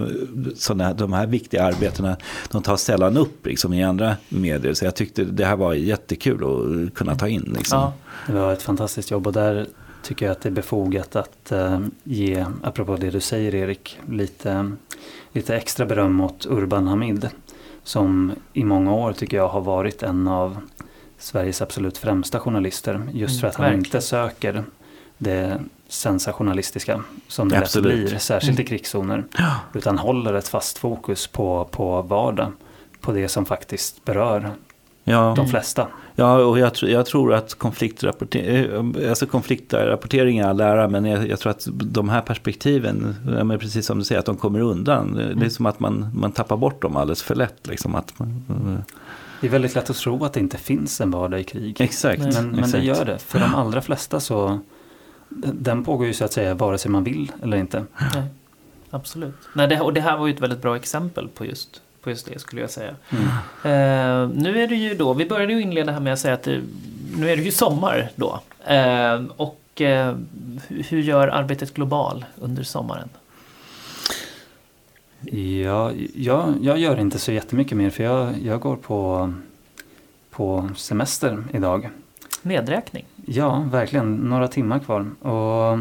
såna, 0.56 0.92
de 0.92 1.12
här 1.12 1.26
viktiga 1.26 1.64
arbetena, 1.64 2.16
de 2.50 2.62
tar 2.62 2.76
sällan 2.76 3.16
upp 3.16 3.46
liksom, 3.46 3.72
i 3.72 3.84
andra 3.84 4.16
medier. 4.28 4.74
Så 4.74 4.84
jag 4.84 4.94
tyckte 4.94 5.24
det 5.24 5.44
här 5.44 5.56
var 5.56 5.74
jättekul 5.74 6.34
att 6.44 6.94
kunna 6.94 7.14
ta 7.14 7.28
in. 7.28 7.52
Liksom. 7.56 7.78
Ja, 7.78 7.92
Det 8.26 8.40
var 8.40 8.52
ett 8.52 8.62
fantastiskt 8.62 9.10
jobb 9.10 9.26
och 9.26 9.32
där 9.32 9.66
tycker 10.02 10.26
jag 10.26 10.32
att 10.32 10.40
det 10.40 10.48
är 10.48 10.52
befogat 10.52 11.16
att 11.16 11.52
eh, 11.52 11.80
ge, 12.04 12.46
apropå 12.62 12.96
det 12.96 13.10
du 13.10 13.20
säger 13.20 13.54
Erik, 13.54 13.98
lite, 14.08 14.72
lite 15.32 15.56
extra 15.56 15.86
beröm 15.86 16.20
åt 16.20 16.46
Urban 16.46 16.86
Hamid. 16.86 17.28
Som 17.82 18.32
i 18.52 18.64
många 18.64 18.92
år 18.94 19.12
tycker 19.12 19.36
jag 19.36 19.48
har 19.48 19.60
varit 19.60 20.02
en 20.02 20.28
av 20.28 20.56
Sveriges 21.18 21.62
absolut 21.62 21.98
främsta 21.98 22.40
journalister. 22.40 23.08
Just 23.12 23.40
för 23.40 23.46
Mm, 23.46 23.50
att 23.50 23.56
han 23.56 23.64
verkligen. 23.64 23.84
inte 23.84 24.00
söker 24.00 24.64
det 25.18 25.60
sensationalistiska 25.88 27.02
som 27.28 27.48
det 27.48 27.58
Absolut. 27.58 27.98
lätt 27.98 28.08
blir, 28.10 28.18
särskilt 28.18 28.58
i 28.58 28.62
Mm. 28.62 28.66
krigszoner. 28.68 29.24
Utan 29.74 29.98
håller 29.98 30.34
ett 30.34 30.48
fast 30.48 30.78
fokus 30.78 31.26
på, 31.26 31.68
på 31.70 32.02
vardag, 32.02 32.52
på 33.00 33.12
det 33.12 33.28
som 33.28 33.46
faktiskt 33.46 34.04
berör 34.04 34.50
Ja. 35.10 35.32
de 35.36 35.48
flesta. 35.48 35.86
Ja, 36.14 36.36
och 36.44 36.58
jag, 36.58 36.72
tr- 36.72 36.88
jag 36.88 37.06
tror 37.06 37.34
att 37.34 37.54
konfliktrapportering, 37.54 38.94
alltså 39.08 39.26
konfliktrapportering 39.26 40.38
är 40.38 40.46
all 40.46 40.60
ära, 40.60 40.88
men 40.88 41.04
jag, 41.04 41.28
jag 41.28 41.38
tror 41.40 41.50
att 41.50 41.68
de 41.72 42.08
här 42.08 42.20
perspektiven, 42.20 43.14
men 43.44 43.58
precis 43.58 43.86
som 43.86 43.98
du 43.98 44.04
säger, 44.04 44.18
att 44.18 44.26
de 44.26 44.36
kommer 44.36 44.60
undan. 44.60 45.14
Det 45.14 45.22
är 45.22 45.30
Mm. 45.30 45.50
som 45.50 45.66
att 45.66 45.80
man, 45.80 46.08
man 46.14 46.32
tappar 46.32 46.56
bort 46.56 46.82
dem 46.82 46.96
alldeles 46.96 47.22
för 47.22 47.34
lätt. 47.34 47.66
Liksom, 47.66 47.94
att 47.94 48.18
man, 48.18 48.44
Det 49.40 49.46
är 49.46 49.50
väldigt 49.50 49.74
lätt 49.74 49.90
att 49.90 49.96
tro 49.96 50.24
att 50.24 50.32
det 50.32 50.40
inte 50.40 50.58
finns 50.58 51.00
en 51.00 51.10
vardag 51.10 51.40
i 51.40 51.44
krig. 51.44 51.80
exakt. 51.80 52.22
Men, 52.22 52.32
men 52.34 52.52
det 52.54 52.60
exakt. 52.60 52.84
gör 52.84 53.04
det. 53.04 53.18
För 53.18 53.38
de 53.40 53.54
allra 53.54 53.80
flesta 53.80 54.20
så 54.20 54.58
den 55.52 55.84
pågår 55.84 56.06
ju 56.06 56.14
så 56.14 56.24
att 56.24 56.32
säga 56.32 56.54
vare 56.54 56.78
sig 56.78 56.90
man 56.90 57.04
vill 57.04 57.32
eller 57.42 57.56
inte. 57.56 57.84
nej, 58.14 58.24
absolut. 58.90 59.34
Nej, 59.54 59.68
det, 59.68 59.80
och 59.80 59.92
det 59.92 60.00
här 60.00 60.16
var 60.18 60.26
ju 60.26 60.34
ett 60.34 60.40
väldigt 60.40 60.62
bra 60.62 60.76
exempel 60.76 61.28
på 61.28 61.44
just, 61.44 61.82
på 62.02 62.10
just 62.10 62.26
det 62.26 62.38
skulle 62.40 62.60
jag 62.60 62.70
säga. 62.70 62.94
Mm. 63.10 63.24
Eh, 63.64 64.42
nu 64.42 64.62
är 64.62 64.68
det 64.68 64.74
ju 64.76 64.94
då, 64.94 65.12
vi 65.14 65.26
började 65.26 65.52
ju 65.52 65.62
inleda 65.62 65.92
här 65.92 66.00
med 66.00 66.12
att 66.12 66.18
säga 66.18 66.34
att 66.34 66.42
det, 66.42 66.60
nu 67.16 67.30
är 67.30 67.36
det 67.36 67.42
ju 67.42 67.50
sommar 67.50 68.10
då. 68.16 68.40
Eh, 68.66 69.22
och 69.36 69.56
hur- 69.76 70.82
hur 70.88 71.00
gör 71.02 71.28
arbetet 71.28 71.74
global 71.74 72.24
under 72.40 72.62
sommaren? 72.62 73.08
Ja, 75.62 75.92
jag, 76.14 76.54
jag 76.62 76.78
gör 76.78 77.00
inte 77.00 77.18
så 77.18 77.32
jättemycket 77.32 77.76
mer 77.78 77.90
för 77.90 78.04
jag, 78.04 78.34
jag 78.42 78.60
går 78.60 78.76
på, 78.76 79.32
på 80.30 80.70
semester 80.76 81.44
idag. 81.52 81.90
Nedräkning. 82.42 83.04
Ja, 83.26 83.66
verkligen. 83.70 84.14
Några 84.16 84.48
timmar 84.48 84.78
kvar. 84.78 85.00
Och 85.32 85.78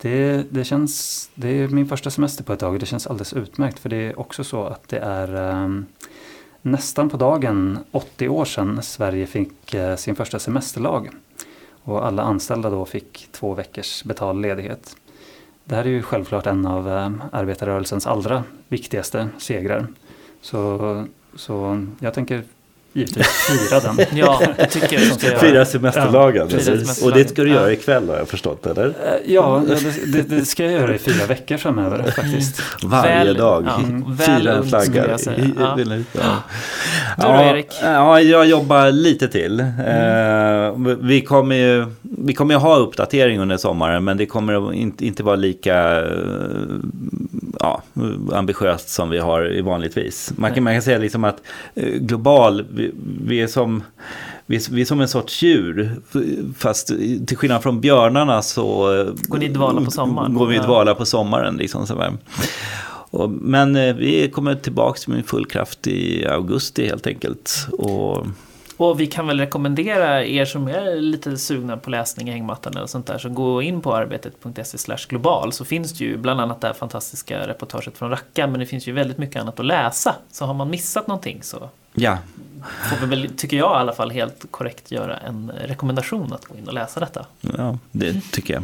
det, 0.00 0.46
det 0.50 0.64
känns, 0.64 1.30
det 1.34 1.48
är 1.48 1.68
min 1.68 1.86
första 1.86 2.10
semester 2.10 2.44
på 2.44 2.52
ett 2.52 2.60
tag 2.60 2.72
och 2.72 2.78
det 2.78 2.86
känns 2.86 3.06
alldeles 3.06 3.32
utmärkt. 3.32 3.78
För 3.78 3.88
det 3.88 3.96
är 3.96 4.20
också 4.20 4.44
så 4.44 4.64
att 4.64 4.88
det 4.88 4.98
är 4.98 5.34
um, 5.64 5.86
nästan 6.62 7.08
på 7.08 7.16
dagen 7.16 7.78
80 7.90 8.28
år 8.28 8.44
sedan 8.44 8.82
Sverige 8.82 9.26
fick 9.26 9.74
uh, 9.74 9.96
sin 9.96 10.16
första 10.16 10.38
semesterlag. 10.38 11.08
Och 11.68 12.06
alla 12.06 12.22
anställda 12.22 12.70
då 12.70 12.84
fick 12.84 13.28
två 13.32 13.54
veckors 13.54 14.04
betald 14.04 14.42
ledighet. 14.42 14.96
Det 15.64 15.74
här 15.74 15.84
är 15.84 15.90
ju 15.90 16.02
självklart 16.02 16.46
en 16.46 16.66
av 16.66 16.88
uh, 16.88 17.24
arbetarrörelsens 17.32 18.06
allra 18.06 18.44
viktigaste 18.68 19.28
segrar. 19.38 19.86
Så, 20.40 21.04
så 21.34 21.86
jag 22.00 22.14
tänker 22.14 22.44
givetvis 22.96 23.26
fira 23.26 23.80
den. 23.80 24.06
Ja, 24.18 24.42
det 24.56 24.66
tycker 24.66 24.92
jag 25.00 25.18
ska 25.18 25.26
göra. 25.26 25.38
Fira 25.38 25.64
semesterlagen. 25.64 26.48
Ja. 26.50 26.72
Och 27.04 27.12
det 27.12 27.28
ska 27.28 27.42
du 27.42 27.50
göra 27.50 27.72
ikväll 27.72 28.08
har 28.08 28.16
jag 28.16 28.28
förstått, 28.28 28.66
eller? 28.66 28.86
Eh, 28.86 28.92
Ja, 29.26 29.62
det, 30.06 30.22
det, 30.22 30.44
ska 30.44 30.64
jag 30.64 30.72
göra 30.72 30.94
i 30.94 30.98
fyra 30.98 31.26
veckor 31.26 31.56
framöver 31.56 32.10
faktiskt. 32.16 32.62
Varje 32.82 33.24
Väl- 33.24 33.34
dag. 33.36 33.64
ja, 33.66 34.24
Fira 34.24 34.52
en 34.54 34.64
flagga. 34.68 35.06
jag. 35.08 35.20
Ja. 35.58 35.74
Du 35.76 35.84
då, 35.84 35.94
Ja, 37.18 37.42
Erik? 37.50 37.66
Ja, 37.82 38.20
jag 38.20 38.46
jobbar 38.46 38.90
lite 38.90 39.28
till. 39.28 39.60
Mm. 39.60 40.86
Eh, 40.86 40.96
vi, 41.00 41.20
kommer 41.20 41.54
ju, 41.56 41.86
vi 42.02 42.34
kommer 42.34 42.54
ju 42.54 42.60
ha 42.60 42.76
uppdatering 42.76 43.40
under 43.40 43.56
sommaren 43.56 44.04
men 44.04 44.16
det 44.16 44.26
kommer 44.26 44.68
att 44.68 44.74
inte, 44.74 45.06
inte 45.06 45.22
vara 45.22 45.36
lika 45.36 46.00
eh, 46.00 46.06
ja, 47.66 47.82
ambitiöst 48.32 48.88
som 48.88 49.10
vi 49.10 49.18
har 49.18 49.52
i 49.52 49.60
vanligtvis. 49.60 50.32
Man 50.36 50.54
kan, 50.54 50.64
man 50.64 50.74
kan 50.74 50.82
säga 50.82 50.98
liksom 50.98 51.24
att 51.24 51.42
eh, 51.74 51.88
global, 51.88 52.64
vi, 52.70 52.92
vi 53.26 53.40
är 53.40 53.46
som 53.46 53.82
vi 54.46 54.60
vi 54.70 54.80
är 54.80 54.84
som 54.84 55.00
en 55.00 55.08
sorts 55.08 55.42
djur, 55.42 56.00
fast 56.58 56.86
till 57.26 57.36
skillnad 57.36 57.62
från 57.62 57.80
björnarna 57.80 58.42
så 58.42 58.94
eh, 59.00 59.12
Går 59.28 59.38
ni 59.38 59.48
dvala 59.48 59.84
på 59.84 59.90
sommaren? 59.90 60.34
Går 60.34 60.46
vi 60.46 60.58
dvala 60.58 60.94
på 60.94 61.06
sommaren. 61.06 61.56
Liksom. 61.56 61.86
Och, 63.10 63.30
men 63.30 63.76
eh, 63.76 63.94
vi 63.94 64.30
kommer 64.30 64.54
tillbaka 64.54 65.10
med 65.10 65.26
full 65.26 65.46
kraft 65.46 65.86
i 65.86 66.26
augusti 66.26 66.86
helt 66.88 67.06
enkelt. 67.06 67.66
Och, 67.72 68.26
och 68.76 69.00
vi 69.00 69.06
kan 69.06 69.26
väl 69.26 69.40
rekommendera 69.40 70.24
er 70.24 70.44
som 70.44 70.68
är 70.68 70.96
lite 70.96 71.38
sugna 71.38 71.76
på 71.76 71.90
läsning 71.90 72.28
i 72.28 72.32
hängmattan 72.32 72.76
eller 72.76 72.86
sånt 72.86 73.06
där, 73.06 73.18
så 73.18 73.28
gå 73.28 73.62
in 73.62 73.80
på 73.80 73.94
arbetet.se 73.94 74.96
global 75.08 75.52
så 75.52 75.64
finns 75.64 75.92
det 75.92 76.04
ju 76.04 76.16
bland 76.16 76.40
annat 76.40 76.60
det 76.60 76.66
här 76.66 76.74
fantastiska 76.74 77.48
reportaget 77.48 77.98
från 77.98 78.10
Raqqa, 78.10 78.46
men 78.46 78.60
det 78.60 78.66
finns 78.66 78.88
ju 78.88 78.92
väldigt 78.92 79.18
mycket 79.18 79.42
annat 79.42 79.60
att 79.60 79.66
läsa. 79.66 80.14
Så 80.32 80.44
har 80.44 80.54
man 80.54 80.70
missat 80.70 81.06
någonting 81.06 81.42
så 81.42 81.68
ja, 81.96 82.18
får 82.90 82.96
vi 82.96 83.06
väl, 83.06 83.30
tycker 83.36 83.56
jag 83.56 83.70
i 83.70 83.80
alla 83.80 83.92
fall, 83.92 84.10
helt 84.10 84.44
korrekt 84.50 84.90
göra 84.90 85.16
en 85.16 85.52
rekommendation 85.64 86.32
att 86.32 86.44
gå 86.44 86.56
in 86.56 86.68
och 86.68 86.74
läsa 86.74 87.00
detta. 87.00 87.26
ja, 87.40 87.78
det 87.92 88.20
tycker 88.32 88.54
jag. 88.54 88.62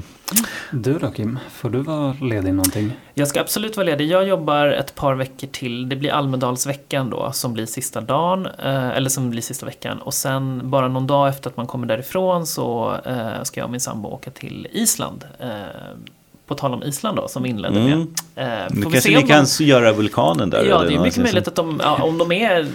Du 0.71 0.99
då 0.99 1.11
Kim, 1.11 1.39
får 1.51 1.71
du 1.71 1.79
vara 1.79 2.17
ledig 2.21 2.55
någonting? 2.55 2.93
Jag 3.15 3.29
ska 3.29 3.41
absolut 3.41 3.77
vara 3.77 3.87
ledig. 3.87 4.09
Jag 4.09 4.29
jobbar 4.29 4.67
ett 4.67 4.95
par 4.95 5.15
veckor 5.15 5.49
till. 5.49 5.89
Det 5.89 5.97
blir 5.97 6.11
Almedalsveckan 6.11 7.11
då 7.11 7.33
som 7.33 7.53
blir 7.53 7.67
sista 7.67 8.01
dagen, 8.01 8.47
eh, 8.47 8.89
eller 8.89 9.11
som 9.11 9.31
blir 9.31 9.43
sista 9.43 9.67
veckan. 9.67 9.99
Och 9.99 10.15
sen 10.15 10.71
bara 10.71 10.89
någon 10.89 11.07
dag 11.07 11.29
efter 11.29 11.51
att 11.51 11.57
man 11.57 11.67
kommer 11.67 11.87
därifrån 11.87 12.47
så 12.47 12.97
eh, 13.05 13.43
ska 13.43 13.61
jag 13.61 13.65
och 13.65 13.71
min 13.71 13.81
sambo 13.81 14.09
åka 14.09 14.31
till 14.31 14.69
Island. 14.73 15.25
På 16.53 16.59
tal 16.59 16.75
om 16.75 16.83
Island 16.83 17.17
då, 17.17 17.29
som 17.29 17.43
vi 17.43 17.49
inledde 17.49 17.81
Mm. 17.81 17.99
med. 18.35 18.53
Eh, 18.63 18.67
Nu 18.71 18.77
vi 18.77 18.83
kanske 18.83 19.01
se 19.01 19.09
ni 19.11 19.17
om 19.17 19.23
de- 19.23 19.29
kan 19.29 19.47
göra 19.67 19.93
vulkanen 19.93 20.51
där. 20.51 20.65
Ja, 20.65 20.83
det 20.83 20.95
är 20.95 20.99
mycket 20.99 21.23
möjligt 21.23 21.49
att 21.49 21.55
de, 21.55 21.81
ja, 21.85 22.03
om 22.03 22.19
de 22.19 22.33
är, 22.33 22.67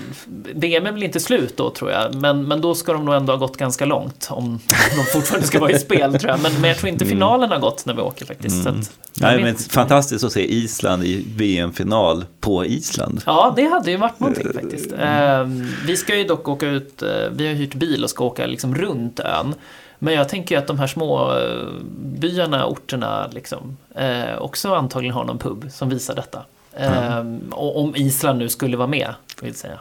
VM 0.56 0.86
är 0.86 0.92
väl 0.92 1.04
inte 1.04 1.20
slut 1.20 1.58
då 1.58 1.70
tror 1.70 1.92
jag, 1.92 2.16
men, 2.16 2.44
men 2.48 2.62
då 2.62 2.76
ska 2.76 2.94
de 2.94 3.06
nog 3.06 3.16
ändå 3.16 3.34
ha 3.34 3.38
gått 3.38 3.58
ganska 3.58 3.86
långt 3.86 4.28
om 4.32 4.60
de 4.98 5.04
fortfarande 5.14 5.48
ska 5.48 5.60
vara 5.60 5.72
i 5.72 5.80
spel 5.80 6.20
tror 6.20 6.32
jag. 6.32 6.42
Men, 6.42 6.52
men 6.62 6.64
jag 6.70 6.78
tror 6.78 6.90
inte 6.90 7.06
finalen 7.06 7.52
har 7.52 7.60
gått 7.60 7.86
när 7.86 7.94
vi 7.94 8.02
åker 8.02 8.26
faktiskt. 8.26 8.64
Så 8.64 8.70
att, 8.70 8.92
Nej, 9.14 9.38
men 9.40 9.48
inte. 9.48 9.64
fantastiskt 9.64 10.24
att 10.24 10.32
se 10.32 10.54
Island 10.54 11.04
i 11.04 11.26
VM-final 11.36 12.26
på 12.42 12.66
Island. 12.66 13.22
Ja, 13.26 13.54
det 13.56 13.64
hade 13.66 13.92
ju 13.92 13.98
varit 13.98 14.20
någonting 14.20 14.48
faktiskt. 14.54 14.92
Eh, 14.92 15.44
vi 15.88 15.98
ska 15.98 16.16
ju 16.18 16.24
dock 16.24 16.48
åka 16.48 16.68
ut, 16.68 17.02
eh, 17.02 17.10
vi 17.32 17.48
har 17.48 17.54
hyrt 17.54 17.74
bil 17.76 18.04
och 18.04 18.10
ska 18.10 18.24
åka 18.24 18.46
liksom 18.46 18.76
runt 18.76 19.20
ön. 19.20 19.56
Men 20.00 20.14
jag 20.14 20.30
tänker 20.30 20.58
att 20.58 20.68
de 20.68 20.80
här 20.80 20.88
små 20.88 21.38
eh, 21.38 21.68
byarna, 22.00 22.66
orterna, 22.66 23.28
liksom, 23.32 23.78
eh, 23.96 24.38
också 24.38 24.76
antagligen 24.76 25.14
har 25.14 25.24
någon 25.24 25.38
pub 25.40 25.72
som 25.72 25.90
visar 25.90 26.16
detta. 26.16 26.42
Eh, 26.80 27.24
och 27.52 27.80
om 27.82 27.96
Island 27.96 28.40
nu 28.40 28.50
skulle 28.50 28.78
vara 28.78 28.88
med, 28.88 29.14
vill 29.42 29.56
säga. 29.56 29.80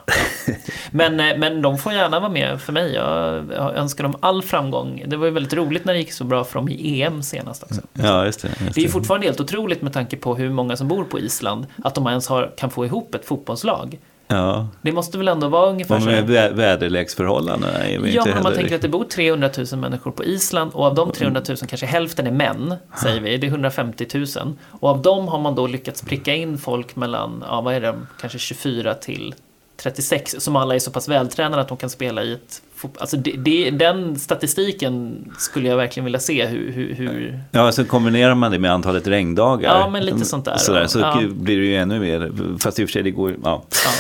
Men, 0.91 1.21
eh, 1.21 1.37
men 1.39 1.63
de 1.63 1.79
får 1.79 1.93
gärna 1.93 2.21
vara 2.21 2.31
med 2.31 2.61
för 2.61 2.73
mig. 2.73 2.95
Jag, 2.95 3.45
jag 3.53 3.77
önskar 3.77 4.05
dem 4.05 4.17
all 4.21 4.43
framgång. 4.43 5.05
Det 5.07 5.17
var 5.17 5.27
ju 5.27 5.33
väldigt 5.33 5.53
roligt 5.55 5.85
när 5.85 5.93
det 5.93 5.99
gick 5.99 6.13
så 6.13 6.25
bra 6.25 6.45
för 6.45 6.55
dem 6.59 6.69
i 6.69 7.03
EM 7.03 7.23
senast 7.23 7.63
också. 7.63 7.81
Ja, 7.93 8.25
just 8.25 8.43
det. 8.43 8.49
Just 8.49 8.75
Det 8.75 8.81
är 8.81 8.83
ju 8.83 8.89
fortfarande 8.89 9.27
helt 9.27 9.41
otroligt 9.41 9.83
med 9.83 9.93
tanke 9.93 10.17
på 10.17 10.35
hur 10.35 10.51
många 10.51 10.77
som 10.77 10.89
bor 10.89 11.05
på 11.05 11.19
Island, 11.19 11.67
att 11.85 11.95
de 11.95 12.07
ens 12.07 12.29
har, 12.29 12.53
kan 12.57 12.71
få 12.71 12.85
ihop 12.85 13.15
ett 13.15 13.25
fotbollslag. 13.25 13.99
Ja, 14.29 14.69
Det 14.83 14.93
måste 14.93 15.19
väl 15.19 15.29
ändå 15.29 15.49
vara 15.49 15.71
ungefär 15.71 16.01
så. 16.01 16.09
vä- 16.09 16.55
väderleksförhållandena 16.55 17.73
är 17.85 17.99
vi 17.99 18.15
Ja, 18.15 18.23
men 18.27 18.37
om 18.37 18.43
man 18.43 18.55
tänker 18.55 18.75
att 18.75 18.83
det 18.83 18.89
bor 18.89 19.05
300 19.05 19.51
000 19.73 19.81
människor 19.81 20.11
på 20.11 20.25
Island 20.25 20.71
och 20.75 20.85
av 20.85 20.95
de 20.95 21.13
300 21.13 21.43
000 21.49 21.57
kanske 21.69 21.87
hälften 21.87 22.27
är 22.27 22.31
män, 22.31 22.75
säger 23.03 23.21
vi. 23.21 23.37
Det 23.37 23.47
är 23.47 23.49
150 23.49 24.07
000. 24.15 24.27
Och 24.71 24.89
av 24.89 25.03
dem 25.03 25.29
har 25.29 25.39
man 25.39 25.55
då 25.55 25.67
lyckats 25.67 26.03
pricka 26.03 26.35
in 26.35 26.59
folk 26.59 26.97
mellan, 26.97 27.45
ja 27.49 27.61
vad 27.61 27.75
är 27.75 27.81
det, 27.81 27.95
kanske 28.21 28.39
24 28.39 28.95
till 28.95 29.35
36 29.77 30.37
som 30.39 30.57
alla 30.57 30.75
är 30.75 30.79
så 30.79 30.91
pass 30.91 31.09
vältränade 31.09 31.63
att 31.63 31.69
de 31.69 31.77
kan 31.77 31.91
spela 31.91 32.23
i 32.23 32.33
ett 32.33 32.63
Alltså 32.99 33.17
det, 33.17 33.33
det, 33.33 33.71
den 33.71 34.19
statistiken 34.19 35.25
skulle 35.39 35.69
jag 35.69 35.77
verkligen 35.77 36.05
vilja 36.05 36.21
se 36.21 36.47
hur, 36.47 36.73
hur, 36.73 36.95
hur 36.95 37.41
Ja, 37.51 37.73
så 37.73 37.85
kombinerar 37.85 38.35
man 38.35 38.53
det 38.53 38.59
med 38.59 38.73
antalet 38.73 39.07
regndagar. 39.07 39.79
Ja, 39.79 39.89
men 39.91 40.05
lite 40.05 40.25
sånt 40.25 40.45
där, 40.45 40.57
Sådär, 40.57 40.87
så 40.87 40.99
Ja. 40.99 41.23
blir 41.31 41.57
det 41.59 41.65
ju 41.67 41.77
ännu 41.77 42.01
mer. 42.01 42.33
Fast 42.59 42.79
i 42.79 42.85
och 42.85 42.89
för 42.89 42.93
sig, 42.93 43.03
det 43.03 43.11
går 43.11 43.31
ju... 43.31 43.37
Ja. 43.45 43.65
Ja. 43.85 43.91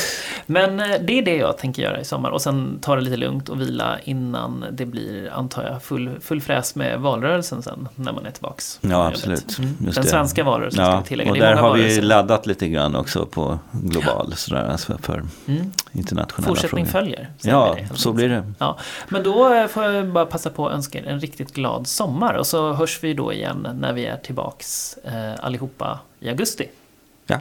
Men 0.48 0.80
eh, 0.80 0.86
det 1.00 1.18
är 1.18 1.22
det 1.22 1.36
jag 1.36 1.58
tänker 1.58 1.82
göra 1.82 2.00
i 2.00 2.04
sommar 2.04 2.30
och 2.30 2.42
sen 2.42 2.78
ta 2.82 2.94
det 2.96 3.00
lite 3.00 3.16
lugnt 3.16 3.48
och 3.48 3.60
vila 3.60 3.98
innan 4.04 4.64
det 4.72 4.86
blir, 4.86 5.30
antar 5.32 5.62
jag, 5.64 5.82
full, 5.82 6.10
full 6.20 6.40
fräs 6.40 6.74
med 6.74 7.00
valrörelsen 7.00 7.62
sen 7.62 7.88
när 7.94 8.12
man 8.12 8.26
är 8.26 8.30
tillbaks. 8.30 8.78
Ja, 8.82 9.06
absolut. 9.06 9.58
Mm. 9.58 9.70
Just 9.80 9.94
Den 9.94 10.04
det. 10.04 10.10
svenska 10.10 10.44
valrörelsen 10.44 10.84
ska 10.84 10.92
Ja, 10.92 11.00
vi 11.00 11.08
tillägga. 11.08 11.30
och 11.30 11.36
där 11.38 11.54
har 11.54 11.62
vi 11.74 11.80
valrörelser. 11.80 12.02
laddat 12.02 12.46
lite 12.46 12.68
grann 12.68 12.96
också 12.96 13.26
på 13.26 13.58
global, 13.72 14.32
sådär, 14.36 14.68
alltså 14.68 14.98
för 14.98 15.22
Mm. 15.46 15.72
internationella 15.92 16.48
Fortsättning 16.48 16.86
frågor. 16.86 17.04
följer. 17.04 17.28
Ja, 17.42 17.76
det, 17.90 17.96
så 17.98 18.12
blir 18.12 18.28
det. 18.28 18.52
Ja. 18.58 18.78
Men 19.08 19.22
då 19.22 19.54
eh, 19.54 19.66
får 19.66 19.84
jag 19.84 20.06
bara 20.12 20.26
passa 20.26 20.50
på 20.50 20.68
att 20.68 20.74
önska 20.74 20.98
er 20.98 21.06
en 21.06 21.20
riktigt 21.20 21.52
glad 21.54 21.86
sommar 21.86 22.34
och 22.34 22.46
så 22.46 22.72
hörs 22.72 22.98
vi 23.04 23.14
då 23.14 23.32
igen 23.32 23.68
när 23.80 23.92
vi 23.92 24.06
är 24.06 24.16
tillbaks 24.16 24.98
eh, 25.04 25.44
allihopa 25.44 25.98
i 26.20 26.28
augusti. 26.28 26.68
Ja, 27.26 27.40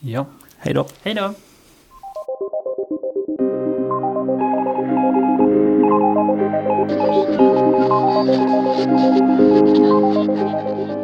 Ja. 0.00 0.26
hej 0.58 0.74
då. 0.74 0.86
Hej 1.02 1.14
då! 1.14 1.34
Thank 6.64 6.90
you. 10.90 11.01